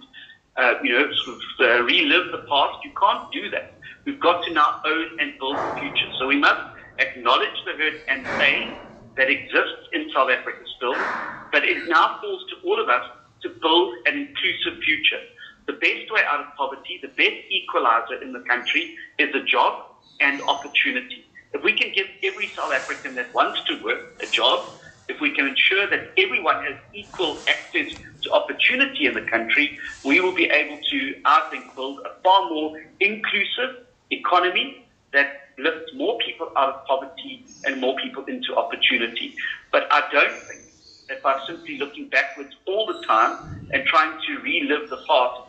uh, 0.57 0.75
you 0.83 0.93
know, 0.93 1.07
sort 1.25 1.37
of 1.37 1.43
uh, 1.61 1.85
relive 1.85 2.33
the 2.33 2.45
past. 2.51 2.75
You 2.85 2.93
can't 3.01 3.33
do 3.33 3.51
that. 3.51 3.77
We've 4.07 4.21
got 4.21 4.45
to 4.47 4.53
now 4.53 4.69
own 4.87 5.07
and 5.21 5.33
build 5.39 5.65
the 5.67 5.73
future. 5.79 6.09
So 6.19 6.27
we 6.27 6.39
must 6.39 6.61
acknowledge 6.99 7.57
the 7.67 7.73
hurt 7.73 7.95
and 8.09 8.27
pain 8.39 8.77
that 9.17 9.31
exists 9.31 9.83
in 9.93 10.11
South 10.15 10.31
Africa 10.31 10.63
still, 10.77 11.11
but 11.53 11.65
it 11.65 11.89
now 11.89 12.19
falls 12.23 12.43
to 12.51 12.57
all 12.69 12.81
of 12.83 12.89
us 12.89 13.05
to 13.43 13.51
build 13.63 13.95
an 14.07 14.17
inclusive 14.17 14.81
future. 14.85 15.23
The 15.67 15.75
best 15.75 16.11
way 16.11 16.23
out 16.29 16.41
of 16.41 16.47
poverty, 16.57 17.01
the 17.03 17.09
best 17.17 17.39
equalizer 17.51 18.23
in 18.23 18.33
the 18.33 18.45
country 18.49 18.95
is 19.19 19.35
a 19.35 19.43
job 19.45 19.83
and 20.21 20.41
opportunity. 20.49 21.27
If 21.53 21.65
we 21.65 21.73
can 21.77 21.93
give 21.95 22.07
every 22.25 22.53
South 22.57 22.73
African 22.73 23.15
that 23.17 23.35
wants 23.35 23.61
to 23.69 23.83
work 23.85 23.99
a 24.23 24.29
job, 24.31 24.61
if 25.09 25.21
we 25.21 25.35
can 25.35 25.47
ensure 25.49 25.89
that 25.91 26.15
everyone 26.19 26.65
has 26.65 26.77
equal 26.95 27.45
access 27.49 27.91
to 28.25 28.33
opportunity 28.33 29.07
in 29.07 29.15
the 29.15 29.27
country, 29.31 29.79
we 30.05 30.21
will 30.21 30.35
be 30.35 30.47
able 30.47 30.79
to, 30.91 31.15
I 31.25 31.49
think, 31.51 31.75
build 31.77 32.01
a 32.07 32.23
far 32.23 32.49
more 32.51 32.77
inclusive 33.01 33.87
economy 34.11 34.87
that 35.13 35.29
lifts 35.59 35.93
more 35.97 36.19
people 36.25 36.51
out 36.59 36.69
of 36.75 36.87
poverty 36.87 37.47
and 37.65 37.81
more 37.81 37.97
people 38.03 38.25
into 38.29 38.55
opportunity. 38.57 39.35
But 39.73 39.85
I 39.91 40.03
don't 40.13 40.39
think 40.49 40.71
that 41.09 41.23
by 41.23 41.39
simply 41.49 41.79
looking 41.79 42.09
backwards 42.11 42.51
all 42.67 42.87
the 42.87 43.01
time 43.07 43.39
and 43.73 43.85
trying 43.87 44.19
to 44.29 44.33
relive 44.43 44.91
the 44.91 45.03
past 45.09 45.41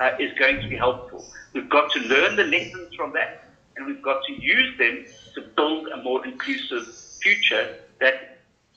uh, 0.00 0.10
is 0.18 0.32
going 0.38 0.60
to 0.60 0.68
be 0.68 0.76
helpful. 0.76 1.24
We've 1.54 1.70
got 1.70 1.90
to 1.92 2.00
learn 2.00 2.36
the 2.36 2.44
lessons 2.44 2.94
from 2.96 3.12
that, 3.14 3.54
and 3.76 3.86
we've 3.86 4.02
got 4.02 4.20
to 4.26 4.32
use 4.32 4.78
them 4.78 5.06
to 5.34 5.42
build 5.56 5.88
a 5.88 6.02
more 6.02 6.24
inclusive 6.26 6.84
future 7.22 7.76
that 8.00 8.14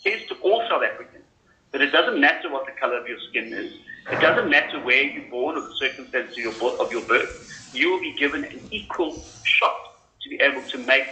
says 0.03 0.21
to 0.29 0.35
all 0.41 0.63
South 0.69 0.83
Africans 0.83 1.25
that 1.71 1.81
it 1.81 1.91
doesn't 1.91 2.19
matter 2.19 2.49
what 2.49 2.65
the 2.65 2.71
color 2.79 2.99
of 2.99 3.07
your 3.07 3.17
skin 3.29 3.53
is, 3.53 3.71
it 4.11 4.19
doesn't 4.19 4.49
matter 4.49 4.79
where 4.83 5.03
you're 5.03 5.29
born 5.29 5.55
or 5.57 5.61
the 5.61 5.75
circumstances 5.79 6.31
of 6.31 6.37
your, 6.37 6.81
of 6.81 6.91
your 6.91 7.05
birth, 7.07 7.29
you 7.71 7.91
will 7.91 7.99
be 7.99 8.15
given 8.17 8.43
an 8.43 8.61
equal 8.71 9.25
shot 9.43 9.77
to 10.23 10.29
be 10.29 10.37
able 10.41 10.63
to 10.69 10.77
make 10.79 11.05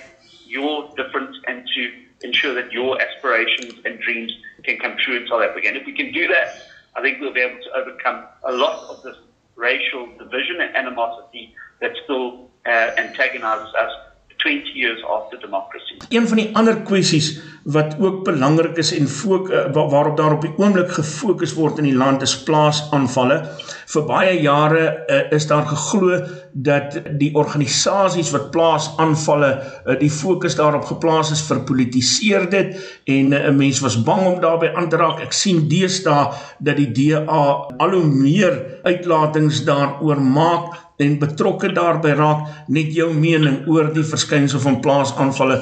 your 0.45 0.89
difference 0.95 1.35
and 1.47 1.63
to 1.75 1.91
ensure 2.23 2.55
that 2.55 2.71
your 2.71 2.97
aspirations 3.01 3.75
and 3.85 3.99
dreams 3.99 4.31
can 4.63 4.79
come 4.79 4.95
true 5.05 5.17
in 5.17 5.27
South 5.27 5.43
Africa. 5.43 5.67
And 5.67 5.77
if 5.77 5.85
we 5.85 5.93
can 5.93 6.11
do 6.11 6.27
that, 6.27 6.49
I 6.95 7.01
think 7.01 7.19
we'll 7.19 7.33
be 7.33 7.41
able 7.41 7.61
to 7.61 7.71
overcome 7.77 8.25
a 8.47 8.51
lot 8.51 8.89
of 8.89 9.03
this 9.03 9.15
racial 9.57 10.07
division 10.17 10.61
and 10.61 10.75
animosity 10.75 11.53
that 11.81 11.91
still 12.03 12.49
uh, 12.65 12.91
antagonizes 12.97 13.73
us 13.73 13.91
20 14.37 14.75
years 14.75 15.03
after 15.03 15.39
democracy. 15.39 15.97
Een 16.09 16.27
van 16.27 16.37
die 16.37 16.49
ander 16.55 16.81
kwessies 16.87 17.37
wat 17.67 17.97
ook 17.99 18.23
belangrik 18.23 18.77
is 18.77 18.93
en 18.95 19.07
fook 19.07 19.49
uh, 19.49 19.65
waarop 19.73 20.17
daar 20.17 20.33
op 20.33 20.41
die 20.41 20.53
oomblik 20.55 20.91
gefokus 20.95 21.53
word 21.53 21.81
in 21.81 21.89
die 21.89 21.95
land 21.95 22.21
is 22.23 22.35
plaasaanvalle. 22.47 23.41
Vir 23.91 24.05
baie 24.07 24.37
jare 24.39 24.83
uh, 24.87 25.19
is 25.35 25.47
daar 25.49 25.65
geglo 25.67 26.21
dat 26.53 26.95
die 27.19 27.33
organisasies 27.35 28.31
wat 28.31 28.49
plaasaanvalle 28.55 29.51
uh, 29.57 29.97
die 29.99 30.11
fokus 30.11 30.55
daarop 30.55 30.87
geplaas 30.87 31.33
is 31.35 31.43
vir 31.49 31.65
politiseer 31.67 32.47
dit 32.49 32.77
en 33.03 33.33
'n 33.33 33.41
uh, 33.41 33.51
mens 33.51 33.83
was 33.83 33.99
bang 34.03 34.25
om 34.27 34.39
daarbey 34.39 34.73
aan 34.73 34.89
te 34.89 34.97
raak. 34.97 35.19
Ek 35.19 35.35
sien 35.35 35.67
deesdae 35.67 36.31
dat 36.59 36.77
die 36.79 36.91
DA 36.91 37.67
al 37.77 37.91
hoe 37.91 38.07
meer 38.07 38.79
uitlatings 38.83 39.65
daaroor 39.65 40.21
maak 40.21 40.86
en 40.99 41.19
betrokke 41.21 41.73
daarbey 41.73 42.15
raak 42.17 42.69
net 42.69 42.93
jou 42.95 43.11
mening 43.13 43.67
oor 43.67 43.93
die 43.93 44.05
verskynsel 44.13 44.63
van 44.63 44.81
plaasaanvalle 44.81 45.59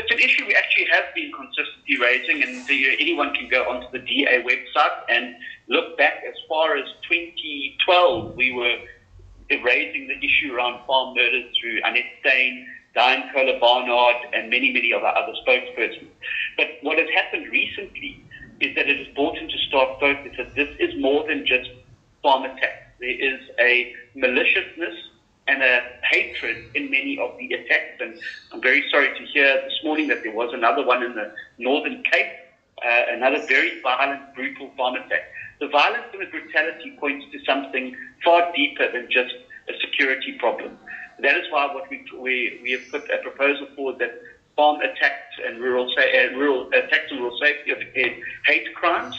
it's 0.00 0.10
an 0.10 0.18
issue 0.18 0.46
we 0.46 0.54
actually 0.54 0.86
have 0.92 1.14
been 1.14 1.30
consistently 1.32 1.98
raising, 2.00 2.42
and 2.42 2.66
the, 2.66 2.96
anyone 3.00 3.34
can 3.34 3.48
go 3.48 3.68
onto 3.68 3.86
the 3.92 3.98
DA 3.98 4.42
website 4.42 4.96
and 5.08 5.36
look 5.68 5.96
back 5.96 6.22
as 6.26 6.34
far 6.48 6.76
as 6.76 6.84
2012. 7.08 8.34
We 8.36 8.52
were 8.52 8.76
raising 9.62 10.08
the 10.08 10.18
issue 10.18 10.54
around 10.54 10.84
farm 10.86 11.14
murders 11.14 11.54
through 11.60 11.80
Annette 11.84 12.12
Steyn, 12.20 12.66
Diane 12.94 13.30
Kohler 13.32 13.58
Barnard, 13.60 14.16
and 14.32 14.50
many, 14.50 14.72
many 14.72 14.92
of 14.92 15.02
our 15.02 15.16
other 15.16 15.34
spokespersons. 15.46 16.10
But 16.56 16.66
what 16.82 16.98
has 16.98 17.08
happened 17.14 17.50
recently 17.50 18.24
is 18.60 18.74
that 18.76 18.88
it 18.88 18.98
has 18.98 19.14
brought 19.14 19.36
into 19.36 19.56
stark 19.68 20.00
focus 20.00 20.32
that 20.38 20.54
this 20.54 20.68
is 20.78 21.00
more 21.00 21.26
than 21.26 21.46
just 21.46 21.70
farm 22.22 22.44
attacks. 22.44 22.89
There 23.00 23.08
is 23.08 23.40
a 23.58 23.94
maliciousness 24.14 24.94
and 25.48 25.62
a 25.62 25.80
hatred 26.10 26.66
in 26.74 26.90
many 26.90 27.18
of 27.18 27.36
the 27.38 27.50
attacks. 27.54 27.98
And 27.98 28.18
I'm 28.52 28.60
very 28.60 28.84
sorry 28.90 29.08
to 29.18 29.24
hear 29.24 29.56
this 29.62 29.80
morning 29.82 30.08
that 30.08 30.22
there 30.22 30.34
was 30.34 30.52
another 30.52 30.84
one 30.84 31.02
in 31.02 31.14
the 31.14 31.32
Northern 31.56 32.02
Cape, 32.12 32.30
uh, 32.84 33.02
another 33.08 33.38
very 33.48 33.80
violent, 33.80 34.34
brutal 34.34 34.70
farm 34.76 34.96
attack. 34.96 35.32
The 35.60 35.68
violence 35.68 36.04
and 36.12 36.20
the 36.20 36.26
brutality 36.26 36.94
points 37.00 37.24
to 37.32 37.42
something 37.44 37.96
far 38.22 38.52
deeper 38.54 38.92
than 38.92 39.08
just 39.10 39.34
a 39.68 39.72
security 39.80 40.32
problem. 40.38 40.76
That 41.20 41.36
is 41.36 41.44
why 41.50 41.72
what 41.72 41.88
we, 41.88 42.04
we, 42.18 42.60
we 42.62 42.72
have 42.72 42.82
put 42.90 43.10
a 43.10 43.16
proposal 43.22 43.66
forward 43.76 43.98
that 44.00 44.20
farm 44.56 44.80
attacks 44.82 45.36
and 45.46 45.58
rural, 45.58 45.90
uh, 45.98 46.36
rural 46.36 46.68
attacks 46.68 47.10
and 47.10 47.20
rural 47.20 47.38
safety 47.40 47.72
are 47.72 47.78
declared 47.82 48.20
hate 48.44 48.74
crimes, 48.74 49.18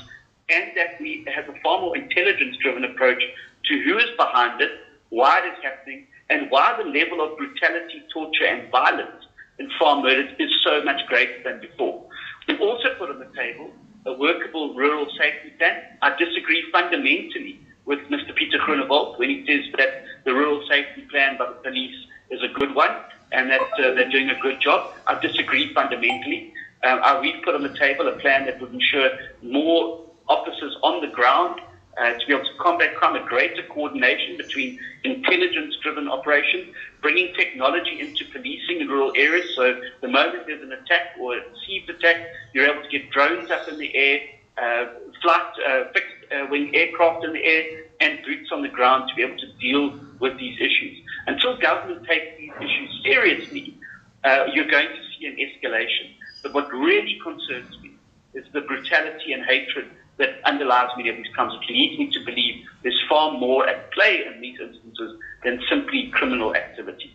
and 0.49 0.71
that 0.75 0.99
we 0.99 1.25
have 1.33 1.49
a 1.49 1.59
far 1.61 1.81
more 1.81 1.97
intelligence-driven 1.97 2.83
approach 2.83 3.23
to 3.65 3.81
who 3.81 3.97
is 3.97 4.09
behind 4.17 4.61
it, 4.61 4.71
why 5.09 5.39
it 5.39 5.45
is 5.53 5.63
happening, 5.63 6.07
and 6.29 6.49
why 6.49 6.75
the 6.77 6.87
level 6.87 7.21
of 7.21 7.37
brutality, 7.37 8.03
torture, 8.13 8.45
and 8.45 8.71
violence 8.71 9.25
in 9.59 9.69
farm 9.77 10.01
murders 10.01 10.31
is 10.39 10.49
so 10.63 10.83
much 10.83 11.01
greater 11.07 11.43
than 11.43 11.59
before. 11.59 12.05
We've 12.47 12.61
also 12.61 12.95
put 12.97 13.09
on 13.09 13.19
the 13.19 13.29
table 13.35 13.71
a 14.05 14.13
workable 14.13 14.73
rural 14.73 15.07
safety 15.19 15.51
plan. 15.57 15.83
I 16.01 16.15
disagree 16.17 16.63
fundamentally 16.71 17.59
with 17.85 17.99
Mr. 18.09 18.33
Peter 18.35 18.57
Groenewald 18.57 19.19
when 19.19 19.29
he 19.29 19.45
says 19.45 19.71
that 19.77 20.03
the 20.25 20.33
rural 20.33 20.63
safety 20.67 21.01
plan 21.11 21.37
by 21.37 21.47
the 21.47 21.59
police 21.63 21.95
is 22.29 22.41
a 22.41 22.47
good 22.47 22.73
one 22.73 22.91
and 23.31 23.49
that 23.49 23.61
uh, 23.61 23.93
they're 23.93 24.09
doing 24.09 24.29
a 24.29 24.39
good 24.41 24.59
job. 24.61 24.93
I 25.07 25.19
disagree 25.19 25.73
fundamentally. 25.73 26.53
Um, 26.83 27.21
we've 27.21 27.41
put 27.43 27.53
on 27.53 27.63
the 27.63 27.77
table 27.77 28.07
a 28.07 28.13
plan 28.13 28.45
that 28.45 28.59
would 28.59 28.73
ensure 28.73 29.09
more 29.43 30.01
officers 30.27 30.75
on 30.81 31.01
the 31.01 31.07
ground 31.07 31.61
uh, 31.97 32.13
to 32.13 32.25
be 32.25 32.33
able 32.33 32.45
to 32.45 32.55
combat 32.59 32.95
crime, 32.95 33.15
a 33.15 33.27
greater 33.27 33.63
coordination 33.63 34.37
between 34.37 34.79
intelligence-driven 35.03 36.07
operations, 36.07 36.73
bringing 37.01 37.33
technology 37.35 37.99
into 37.99 38.25
policing 38.31 38.81
in 38.81 38.87
rural 38.87 39.11
areas. 39.15 39.49
So 39.55 39.79
the 40.01 40.07
moment 40.07 40.47
there's 40.47 40.61
an 40.61 40.71
attack 40.71 41.15
or 41.19 41.37
a 41.37 41.41
perceived 41.41 41.89
attack, 41.89 42.27
you're 42.53 42.65
able 42.65 42.83
to 42.83 42.89
get 42.89 43.09
drones 43.11 43.51
up 43.51 43.67
in 43.67 43.77
the 43.77 43.95
air, 43.95 44.19
uh, 44.57 44.85
flight, 45.21 45.41
uh, 45.67 45.83
fixed 45.93 46.31
uh, 46.31 46.47
wing 46.49 46.73
aircraft 46.75 47.25
in 47.25 47.33
the 47.33 47.43
air, 47.43 47.63
and 47.99 48.19
boots 48.25 48.49
on 48.51 48.61
the 48.61 48.69
ground 48.69 49.09
to 49.09 49.15
be 49.15 49.23
able 49.23 49.37
to 49.37 49.51
deal 49.59 49.99
with 50.19 50.37
these 50.37 50.57
issues. 50.59 50.97
Until 51.27 51.57
government 51.57 52.05
takes 52.07 52.37
these 52.37 52.51
issues 52.59 53.01
seriously, 53.03 53.77
uh, 54.23 54.45
you're 54.53 54.69
going 54.69 54.87
to 54.87 55.01
see 55.19 55.25
an 55.25 55.35
escalation. 55.35 56.13
But 56.43 56.53
what 56.53 56.71
really 56.71 57.19
concerns 57.23 57.77
me 57.81 57.91
is 58.33 58.45
the 58.53 58.61
brutality 58.61 59.33
and 59.33 59.43
hatred 59.43 59.89
that 60.21 60.37
underlies 60.45 60.89
many 60.97 61.09
of 61.09 61.17
these 61.17 61.31
crimes. 61.33 61.53
It 61.57 61.65
leads 61.73 61.97
me 61.97 62.05
to 62.15 62.19
believe 62.29 62.55
there's 62.83 63.01
far 63.09 63.27
more 63.45 63.67
at 63.67 63.91
play 63.91 64.13
in 64.29 64.39
these 64.39 64.59
instances 64.61 65.17
than 65.43 65.59
simply 65.67 66.11
criminal 66.13 66.53
activity. 66.55 67.09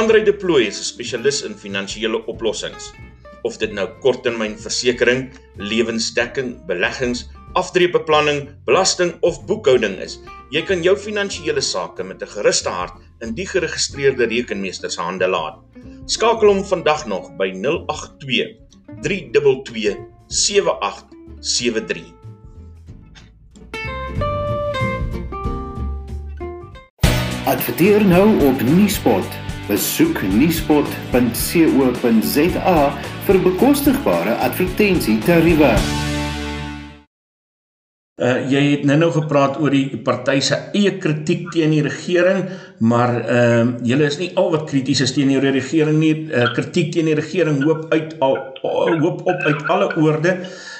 Andre 0.00 0.22
De 0.22 0.32
Plooy 0.32 0.66
is 0.70 0.78
'n 0.78 0.88
spesialis 0.92 1.38
in 1.42 1.54
finansiële 1.64 2.18
oplossings. 2.32 2.92
Of 3.42 3.58
dit 3.58 3.72
nou 3.72 3.88
korttermynversekering, 4.04 5.20
lewensdekking, 5.56 6.50
beleggings, 6.66 7.26
aftreebeplanning, 7.52 8.40
belasting 8.64 9.16
of 9.20 9.46
boekhouding 9.46 9.96
is, 10.04 10.18
jy 10.54 10.62
kan 10.62 10.82
jou 10.82 10.96
finansiële 10.96 11.60
sake 11.60 12.04
met 12.04 12.22
'n 12.22 12.32
gerusde 12.36 12.70
hart 12.70 12.94
in 13.20 13.34
die 13.34 13.46
geregistreerde 13.46 14.26
rekenmeester 14.30 14.90
se 14.90 15.00
hande 15.02 15.26
laat. 15.26 15.58
Skakel 16.08 16.48
hom 16.48 16.64
vandag 16.64 17.06
nog 17.06 17.36
by 17.36 17.50
082 17.52 18.56
322 19.00 19.96
7873. 20.26 22.02
Adverteer 27.44 28.04
nou 28.06 28.44
op 28.48 28.62
Nuuspot. 28.62 29.24
Besoek 29.68 30.22
nuuspot.co.za 30.32 31.28
vir 33.28 33.42
bekostigbare 33.44 34.34
advertensietariewe. 34.48 36.07
Uh 38.18 38.40
jy 38.50 38.60
het 38.72 38.80
nou 38.82 38.96
nou 38.98 39.12
gepraat 39.14 39.60
oor 39.62 39.70
die 39.70 39.98
party 40.02 40.40
se 40.42 40.56
eie 40.74 40.96
kritiek 40.98 41.44
teen 41.54 41.70
die 41.70 41.84
regering, 41.86 42.40
maar 42.82 43.12
ehm 43.20 43.68
uh, 43.68 43.84
julle 43.86 44.08
is 44.10 44.16
nie 44.18 44.32
al 44.34 44.50
wat 44.56 44.64
krities 44.66 45.04
is 45.04 45.12
teen 45.14 45.30
die 45.30 45.38
regering 45.38 46.00
nie. 46.00 46.14
Uh 46.26 46.48
kritiek 46.56 46.90
teen 46.96 47.06
die 47.06 47.14
regering 47.14 47.62
hoop 47.62 47.86
uit 47.94 48.16
al 48.18 48.34
hoop 48.64 49.22
op 49.22 49.46
uit 49.46 49.62
alle 49.70 49.92
oorde. 50.02 50.34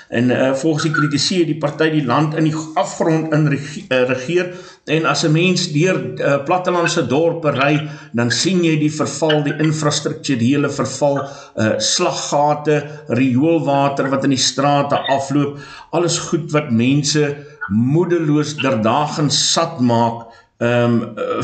En 0.08 0.34
uh 0.34 0.50
volgens 0.54 0.88
die 0.88 0.92
kritiseer 0.96 1.46
die 1.46 1.60
party 1.62 1.90
die 1.94 2.04
land 2.04 2.34
in 2.34 2.50
die 2.50 2.56
afgrond 2.74 3.30
in 3.32 3.46
regeer, 3.54 3.86
uh, 3.86 4.02
regeer 4.10 4.50
en 4.88 5.06
as 5.06 5.24
'n 5.24 5.32
mens 5.32 5.68
deur 5.72 5.96
uh, 5.96 6.38
plattelandse 6.44 7.06
dorpe 7.06 7.50
ry, 7.50 7.88
dan 8.12 8.30
sien 8.30 8.64
jy 8.64 8.76
die 8.78 8.92
verval, 8.92 9.42
die 9.42 9.56
infrastrukturele 9.58 10.70
verval, 10.70 11.22
uh 11.56 11.76
slaggate, 11.78 12.82
rioolwater 13.08 14.08
wat 14.10 14.24
in 14.24 14.34
die 14.36 14.44
strate 14.50 14.98
afloop 15.08 15.58
alles 15.92 16.18
goed 16.30 16.52
wat 16.52 16.70
mense 16.70 17.36
moedeloos 17.68 18.56
derdagens 18.56 19.52
sat 19.52 19.80
maak 19.80 20.26
um 20.58 20.94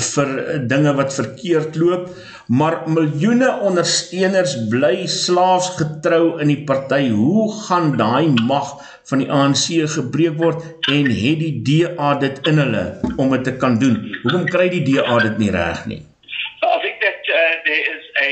vir 0.03 0.31
dinge 0.67 0.93
wat 0.99 1.13
verkeerd 1.15 1.77
loop 1.79 2.09
maar 2.47 2.83
miljoene 2.91 3.49
ondersteuners 3.65 4.57
bly 4.69 5.07
slaafs 5.07 5.71
getrou 5.79 6.41
in 6.41 6.51
die 6.53 6.63
party. 6.69 7.09
Hoe 7.09 7.47
gaan 7.65 7.97
daai 7.97 8.29
mag 8.47 8.75
van 9.09 9.23
die 9.23 9.31
ANC 9.33 9.71
gebreek 9.95 10.37
word 10.41 10.65
en 10.93 11.09
het 11.09 11.41
die 11.41 11.55
DA 11.69 12.15
dit 12.21 12.41
in 12.49 12.61
hulle 12.61 12.85
om 13.17 13.33
dit 13.33 13.45
te 13.45 13.57
kan 13.57 13.79
doen? 13.79 13.97
Hoekom 14.23 14.45
kry 14.51 14.69
die 14.73 14.85
DA 14.85 15.19
dit 15.25 15.39
nie 15.39 15.53
reg 15.55 15.87
nie? 15.87 16.03
I 16.65 16.79
think 16.83 17.01
that 17.01 17.21
uh, 17.29 17.55
there 17.65 17.85
is 17.97 18.05
a, 18.21 18.31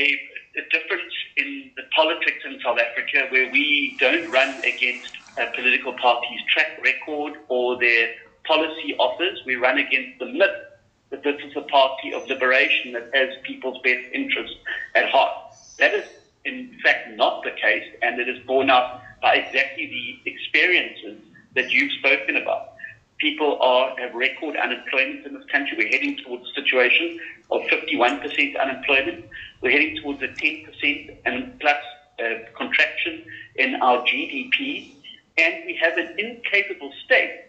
a 0.61 0.63
difference 0.69 1.15
in 1.37 1.71
the 1.75 1.85
politics 1.95 2.45
in 2.45 2.59
South 2.61 2.77
Africa 2.77 3.25
where 3.29 3.49
we 3.51 3.95
don't 3.99 4.29
run 4.29 4.53
against 4.61 5.17
a 5.37 5.49
political 5.57 5.93
party's 5.93 6.41
track 6.53 6.77
record 6.83 7.37
or 7.47 7.79
their 7.79 8.13
policy 8.45 8.93
offers. 8.99 9.41
We 9.45 9.55
run 9.55 9.77
against 9.77 10.19
the 10.19 10.29
myth 10.29 10.72
that 11.13 11.23
this 11.23 11.39
is 11.45 11.55
a 11.55 11.61
party 11.61 12.11
of 12.11 12.27
liberation 12.27 12.91
that 12.93 13.09
has 13.13 13.29
people's 13.43 13.79
best 13.83 14.03
interests 14.13 14.57
at 14.95 15.09
heart. 15.09 15.53
That 15.77 15.93
is, 15.93 16.05
in 16.43 16.75
fact, 16.83 17.15
not 17.15 17.43
the 17.43 17.51
case, 17.51 17.85
and 18.01 18.19
it 18.19 18.27
is 18.27 18.43
borne 18.47 18.71
out 18.71 19.01
by 19.21 19.35
exactly 19.35 19.85
the 19.85 20.31
experiences 20.31 21.21
that 21.53 21.69
you've 21.69 21.91
spoken 21.93 22.35
about. 22.37 22.73
People 23.19 23.61
are 23.61 23.95
have 23.99 24.15
record 24.15 24.57
unemployment 24.57 25.25
in 25.25 25.35
this 25.35 25.45
country. 25.51 25.77
We're 25.77 25.87
heading 25.87 26.17
towards 26.25 26.49
a 26.49 26.53
situation 26.55 27.19
of 27.51 27.61
51% 27.61 28.59
unemployment. 28.59 29.25
We're 29.61 29.71
heading 29.71 30.01
towards 30.01 30.21
a 30.23 30.29
10% 30.29 31.17
and 31.25 31.59
plus 31.59 31.77
uh, 32.19 32.23
contraction 32.57 33.23
in 33.55 33.75
our 33.75 33.99
GDP 33.99 34.95
and 35.37 35.65
we 35.65 35.75
have 35.75 35.97
an 35.97 36.15
incapable 36.17 36.91
state 37.05 37.45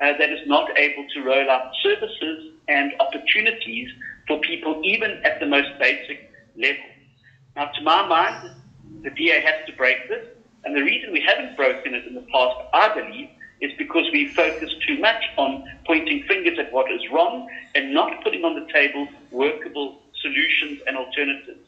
uh, 0.00 0.16
that 0.18 0.30
is 0.30 0.46
not 0.46 0.78
able 0.78 1.06
to 1.14 1.22
roll 1.22 1.50
out 1.50 1.72
services 1.82 2.52
and 2.68 2.92
opportunities 3.00 3.88
for 4.26 4.40
people 4.40 4.80
even 4.84 5.12
at 5.24 5.38
the 5.40 5.46
most 5.46 5.68
basic 5.78 6.30
level. 6.56 6.84
Now, 7.54 7.66
to 7.66 7.82
my 7.82 8.06
mind, 8.06 8.50
the 9.02 9.10
DA 9.10 9.40
has 9.40 9.66
to 9.66 9.72
break 9.76 10.08
this, 10.08 10.26
and 10.64 10.74
the 10.74 10.82
reason 10.82 11.12
we 11.12 11.20
haven't 11.20 11.56
broken 11.56 11.94
it 11.94 12.04
in 12.06 12.14
the 12.14 12.26
past, 12.32 12.56
I 12.72 12.88
believe, 12.88 13.28
is 13.60 13.70
because 13.78 14.04
we 14.12 14.26
focus 14.34 14.70
too 14.86 14.98
much 14.98 15.22
on 15.36 15.64
pointing 15.86 16.22
fingers 16.24 16.58
at 16.58 16.72
what 16.72 16.90
is 16.90 17.00
wrong 17.10 17.48
and 17.74 17.94
not 17.94 18.22
putting 18.22 18.44
on 18.44 18.54
the 18.54 18.66
table 18.72 19.08
workable 19.30 19.96
solutions 20.20 20.80
and 20.86 20.96
alternatives. 20.96 21.60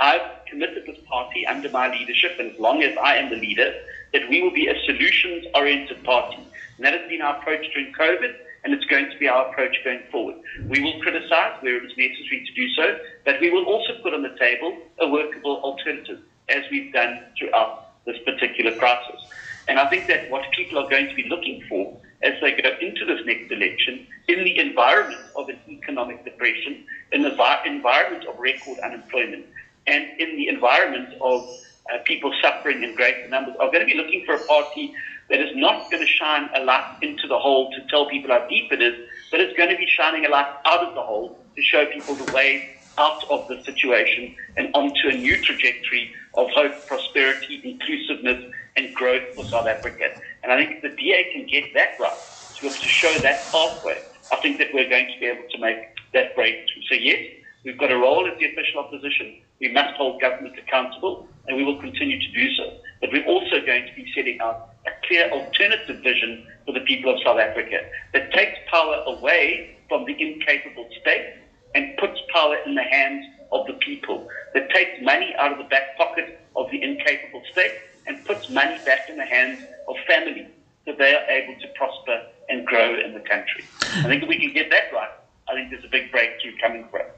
I've 0.00 0.44
committed 0.48 0.84
this 0.86 0.98
party 1.06 1.46
under 1.46 1.68
my 1.70 1.88
leadership, 1.90 2.32
and 2.38 2.52
as 2.52 2.58
long 2.58 2.82
as 2.82 2.96
I 3.02 3.16
am 3.16 3.30
the 3.30 3.36
leader, 3.36 3.72
that 4.12 4.28
we 4.28 4.42
will 4.42 4.50
be 4.50 4.66
a 4.66 4.74
solutions 4.84 5.46
oriented 5.54 6.02
party. 6.04 6.38
And 6.76 6.86
that 6.86 6.94
has 6.98 7.08
been 7.08 7.20
our 7.20 7.36
approach 7.36 7.66
during 7.72 7.92
COVID, 7.92 8.34
and 8.64 8.74
it's 8.74 8.84
going 8.86 9.10
to 9.10 9.18
be 9.18 9.28
our 9.28 9.50
approach 9.50 9.76
going 9.84 10.02
forward. 10.10 10.36
We 10.68 10.80
will 10.80 11.00
criticize 11.00 11.56
where 11.60 11.76
it 11.76 11.84
is 11.84 11.96
necessary 11.96 12.44
to 12.46 12.52
do 12.54 12.68
so, 12.74 12.98
but 13.24 13.40
we 13.40 13.50
will 13.50 13.64
also 13.64 13.94
put 14.02 14.14
on 14.14 14.22
the 14.22 14.36
table 14.38 14.78
a 15.00 15.08
workable 15.08 15.60
alternative, 15.62 16.18
as 16.48 16.62
we've 16.70 16.92
done 16.92 17.20
throughout 17.38 18.04
this 18.06 18.16
particular 18.24 18.76
crisis. 18.76 19.20
And 19.68 19.78
I 19.78 19.88
think 19.88 20.08
that 20.08 20.30
what 20.30 20.42
people 20.56 20.78
are 20.78 20.88
going 20.88 21.08
to 21.08 21.14
be 21.14 21.28
looking 21.28 21.62
for 21.68 21.96
as 22.22 22.34
they 22.42 22.52
go 22.52 22.70
into 22.80 23.04
this 23.06 23.20
next 23.24 23.50
election, 23.50 24.06
in 24.28 24.44
the 24.44 24.58
environment 24.58 25.20
of 25.36 25.48
an 25.48 25.58
economic 25.68 26.22
depression, 26.24 26.84
in 27.12 27.22
the 27.22 27.30
environment 27.64 28.26
of 28.26 28.38
record 28.38 28.78
unemployment, 28.80 29.46
and 29.86 30.04
in 30.20 30.36
the 30.36 30.48
environment 30.48 31.08
of 31.22 31.48
uh, 31.92 31.98
people 32.04 32.32
suffering 32.42 32.82
in 32.82 32.94
greater 32.94 33.26
numbers 33.28 33.54
are 33.58 33.68
going 33.68 33.80
to 33.80 33.86
be 33.86 33.94
looking 33.94 34.22
for 34.26 34.34
a 34.34 34.44
party 34.46 34.92
that 35.30 35.40
is 35.40 35.50
not 35.54 35.90
going 35.90 36.02
to 36.04 36.12
shine 36.20 36.48
a 36.56 36.64
light 36.64 36.98
into 37.02 37.28
the 37.28 37.38
hole 37.38 37.70
to 37.72 37.80
tell 37.90 38.08
people 38.08 38.30
how 38.30 38.46
deep 38.48 38.72
it 38.72 38.82
is, 38.82 38.94
but 39.30 39.40
it's 39.40 39.56
going 39.56 39.70
to 39.70 39.76
be 39.76 39.86
shining 39.88 40.26
a 40.26 40.30
light 40.30 40.48
out 40.66 40.82
of 40.84 40.94
the 40.94 41.02
hole 41.02 41.38
to 41.56 41.62
show 41.62 41.86
people 41.92 42.16
the 42.16 42.24
way 42.24 42.64
out 42.98 43.22
of 43.30 43.48
the 43.48 43.56
situation 43.64 44.34
and 44.58 44.68
onto 44.74 45.08
a 45.08 45.14
new 45.14 45.36
trajectory 45.44 46.12
of 46.36 46.48
hope, 46.54 46.72
prosperity, 46.88 47.62
inclusiveness, 47.64 48.42
and 48.76 48.94
growth 48.94 49.24
for 49.36 49.44
South 49.52 49.66
Africa. 49.66 50.10
And 50.42 50.52
I 50.52 50.56
think 50.58 50.76
if 50.76 50.82
the 50.82 50.96
DA 50.96 51.30
can 51.32 51.46
get 51.50 51.64
that 51.74 51.90
right, 52.00 52.18
to 52.56 52.60
be 52.62 52.68
able 52.68 52.76
to 52.78 52.88
show 53.00 53.14
that 53.22 53.50
pathway, 53.52 53.98
I 54.32 54.38
think 54.42 54.58
that 54.58 54.68
we're 54.74 54.88
going 54.90 55.08
to 55.08 55.20
be 55.20 55.26
able 55.26 55.48
to 55.50 55.58
make 55.58 55.78
that 56.14 56.34
breakthrough. 56.36 56.82
So 56.90 56.96
yes, 56.96 57.18
we've 57.64 57.78
got 57.78 57.92
a 57.92 57.96
role 57.98 58.26
as 58.26 58.38
the 58.38 58.46
official 58.46 58.80
opposition. 58.80 59.40
We 59.60 59.72
must 59.72 59.94
hold 59.96 60.20
government 60.20 60.56
accountable, 60.58 61.28
and 61.48 61.56
we 61.56 61.64
will 61.64 61.80
continue 61.80 62.18
to 62.20 62.32
do 62.32 62.46
so. 62.56 62.64
But 63.00 63.10
we're 63.12 63.26
also 63.26 63.60
going 63.64 63.86
to 63.86 63.94
be 63.96 64.06
setting 64.16 64.38
out 64.42 64.69
clear 65.10 65.28
alternative 65.30 65.98
vision 66.06 66.46
for 66.64 66.72
the 66.72 66.86
people 66.86 67.12
of 67.12 67.18
South 67.26 67.38
Africa 67.38 67.82
that 68.14 68.32
takes 68.32 68.56
power 68.70 69.02
away 69.06 69.76
from 69.88 70.04
the 70.06 70.14
incapable 70.14 70.86
state 71.00 71.34
and 71.74 71.96
puts 71.98 72.18
power 72.32 72.56
in 72.64 72.76
the 72.76 72.82
hands 72.82 73.26
of 73.50 73.66
the 73.66 73.74
people, 73.82 74.28
that 74.54 74.70
takes 74.70 75.02
money 75.02 75.34
out 75.38 75.50
of 75.50 75.58
the 75.58 75.64
back 75.64 75.98
pocket 75.98 76.38
of 76.54 76.70
the 76.70 76.80
incapable 76.80 77.42
state 77.50 77.74
and 78.06 78.24
puts 78.24 78.48
money 78.50 78.78
back 78.86 79.10
in 79.10 79.16
the 79.16 79.26
hands 79.26 79.58
of 79.88 79.96
families 80.06 80.46
so 80.84 80.94
they 80.96 81.12
are 81.12 81.26
able 81.26 81.58
to 81.60 81.66
prosper 81.74 82.22
and 82.48 82.64
grow 82.64 82.94
in 83.04 83.12
the 83.12 83.24
country. 83.26 83.64
I 84.04 84.06
think 84.06 84.22
if 84.22 84.28
we 84.28 84.38
can 84.38 84.54
get 84.54 84.70
that 84.70 84.94
right, 84.94 85.10
I 85.50 85.54
think 85.54 85.70
there's 85.70 85.84
a 85.84 85.90
big 85.90 86.12
breakthrough 86.12 86.54
coming 86.62 86.86
for 86.90 87.02
us. 87.02 87.10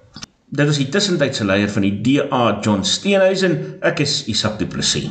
Dit 0.52 0.68
is 0.68 0.76
die 0.76 0.88
tussentydse 0.92 1.44
leier 1.48 1.70
van 1.72 1.84
die 1.84 1.92
DA, 2.04 2.40
John 2.64 2.82
Steenhuisen. 2.84 3.54
Ek 3.88 4.02
is 4.04 4.18
Isak 4.28 4.58
Du 4.60 4.66
Plessis. 4.68 5.08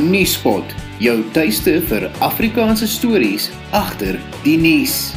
Nuuspot, 0.00 0.64
jou 0.96 1.18
tuiste 1.34 1.74
vir 1.84 2.06
Afrikaanse 2.24 2.86
stories 2.88 3.50
agter 3.76 4.16
die 4.46 4.54
nuus. 4.56 5.10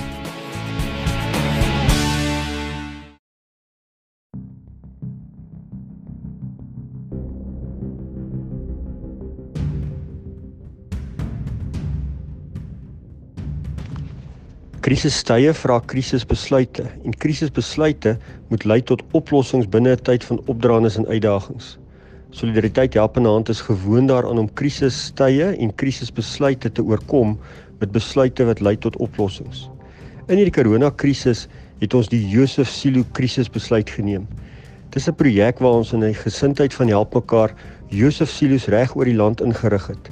Krisistye 14.83 15.53
vra 15.55 15.79
krisisbesluite 15.79 16.89
en 17.05 17.15
krisisbesluite 17.23 18.17
moet 18.51 18.67
lei 18.67 18.81
tot 18.83 19.05
oplossings 19.15 19.71
binne 19.71 19.95
'n 19.95 20.03
tyd 20.03 20.27
van 20.27 20.43
opdraandes 20.51 20.99
en 20.99 21.07
uitdagings. 21.07 21.77
Solidariteit 22.33 22.95
help 22.97 23.17
in 23.17 23.27
hand 23.29 23.49
is 23.49 23.61
gewoond 23.61 24.09
daaraan 24.09 24.39
om 24.41 24.47
krisistye 24.57 25.51
en 25.53 25.73
krisisbesluite 25.77 26.71
te 26.71 26.81
oorkom 26.81 27.35
met 27.77 27.91
besluite 27.93 28.47
wat 28.47 28.61
lei 28.65 28.73
tot 28.77 28.97
oplossings. 28.97 29.67
In 30.25 30.39
hierdie 30.39 30.55
koronakrisis 30.55 31.45
het 31.83 31.93
ons 31.93 32.09
die 32.09 32.23
Josef 32.31 32.71
Silo 32.73 33.03
krisisbesluit 33.13 33.89
geneem. 33.89 34.25
Dis 34.89 35.07
'n 35.07 35.13
projek 35.13 35.59
waar 35.59 35.77
ons 35.77 35.93
in 35.93 36.03
'n 36.03 36.13
gesindheid 36.13 36.73
van 36.73 36.87
help 36.87 37.13
mekaar 37.13 37.53
Josef 37.89 38.29
Silos 38.29 38.65
reg 38.65 38.95
oor 38.95 39.05
die 39.05 39.19
land 39.21 39.41
ingerig 39.41 39.87
het. 39.87 40.09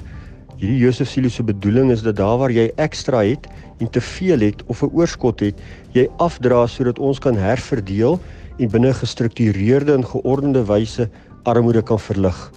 Hierdie 0.58 0.78
Josef 0.78 1.10
Silo 1.10 1.30
se 1.30 1.44
bedoeling 1.44 1.92
is 1.92 2.02
dat 2.02 2.16
daar 2.16 2.38
waar 2.38 2.52
jy 2.52 2.72
ekstra 2.76 3.24
het 3.24 3.48
en 3.80 3.90
te 3.90 4.02
veel 4.02 4.40
het 4.40 4.64
of 4.68 4.84
'n 4.84 4.94
oorskot 4.94 5.40
het, 5.40 5.56
jy 5.94 6.08
afdra 6.18 6.68
sodat 6.68 7.00
ons 7.00 7.20
kan 7.20 7.36
herverdeel 7.36 8.20
en 8.60 8.70
binne 8.70 8.94
gestruktureerde 8.94 9.94
en 9.94 10.06
geordende 10.06 10.66
wyse 10.66 11.10
armoede 11.44 11.82
kan 11.82 12.00
verlig. 12.00 12.52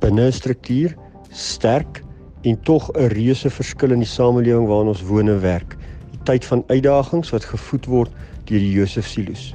Binne 0.00 0.26
'n 0.26 0.32
struktuur 0.32 0.94
sterk 1.30 2.02
en 2.42 2.62
tog 2.62 2.90
'n 2.92 3.08
reuse 3.08 3.50
verskil 3.50 3.90
in 3.90 3.98
die 3.98 4.08
samelewing 4.08 4.66
waarin 4.66 4.88
ons 4.88 5.02
woon 5.02 5.28
en 5.28 5.40
werk. 5.40 5.76
Die 6.10 6.20
tyd 6.24 6.44
van 6.44 6.64
uitdagings 6.66 7.30
wat 7.30 7.44
gevoed 7.44 7.86
word 7.86 8.10
deur 8.44 8.58
die 8.58 8.72
Josef 8.72 9.06
Silos. 9.06 9.54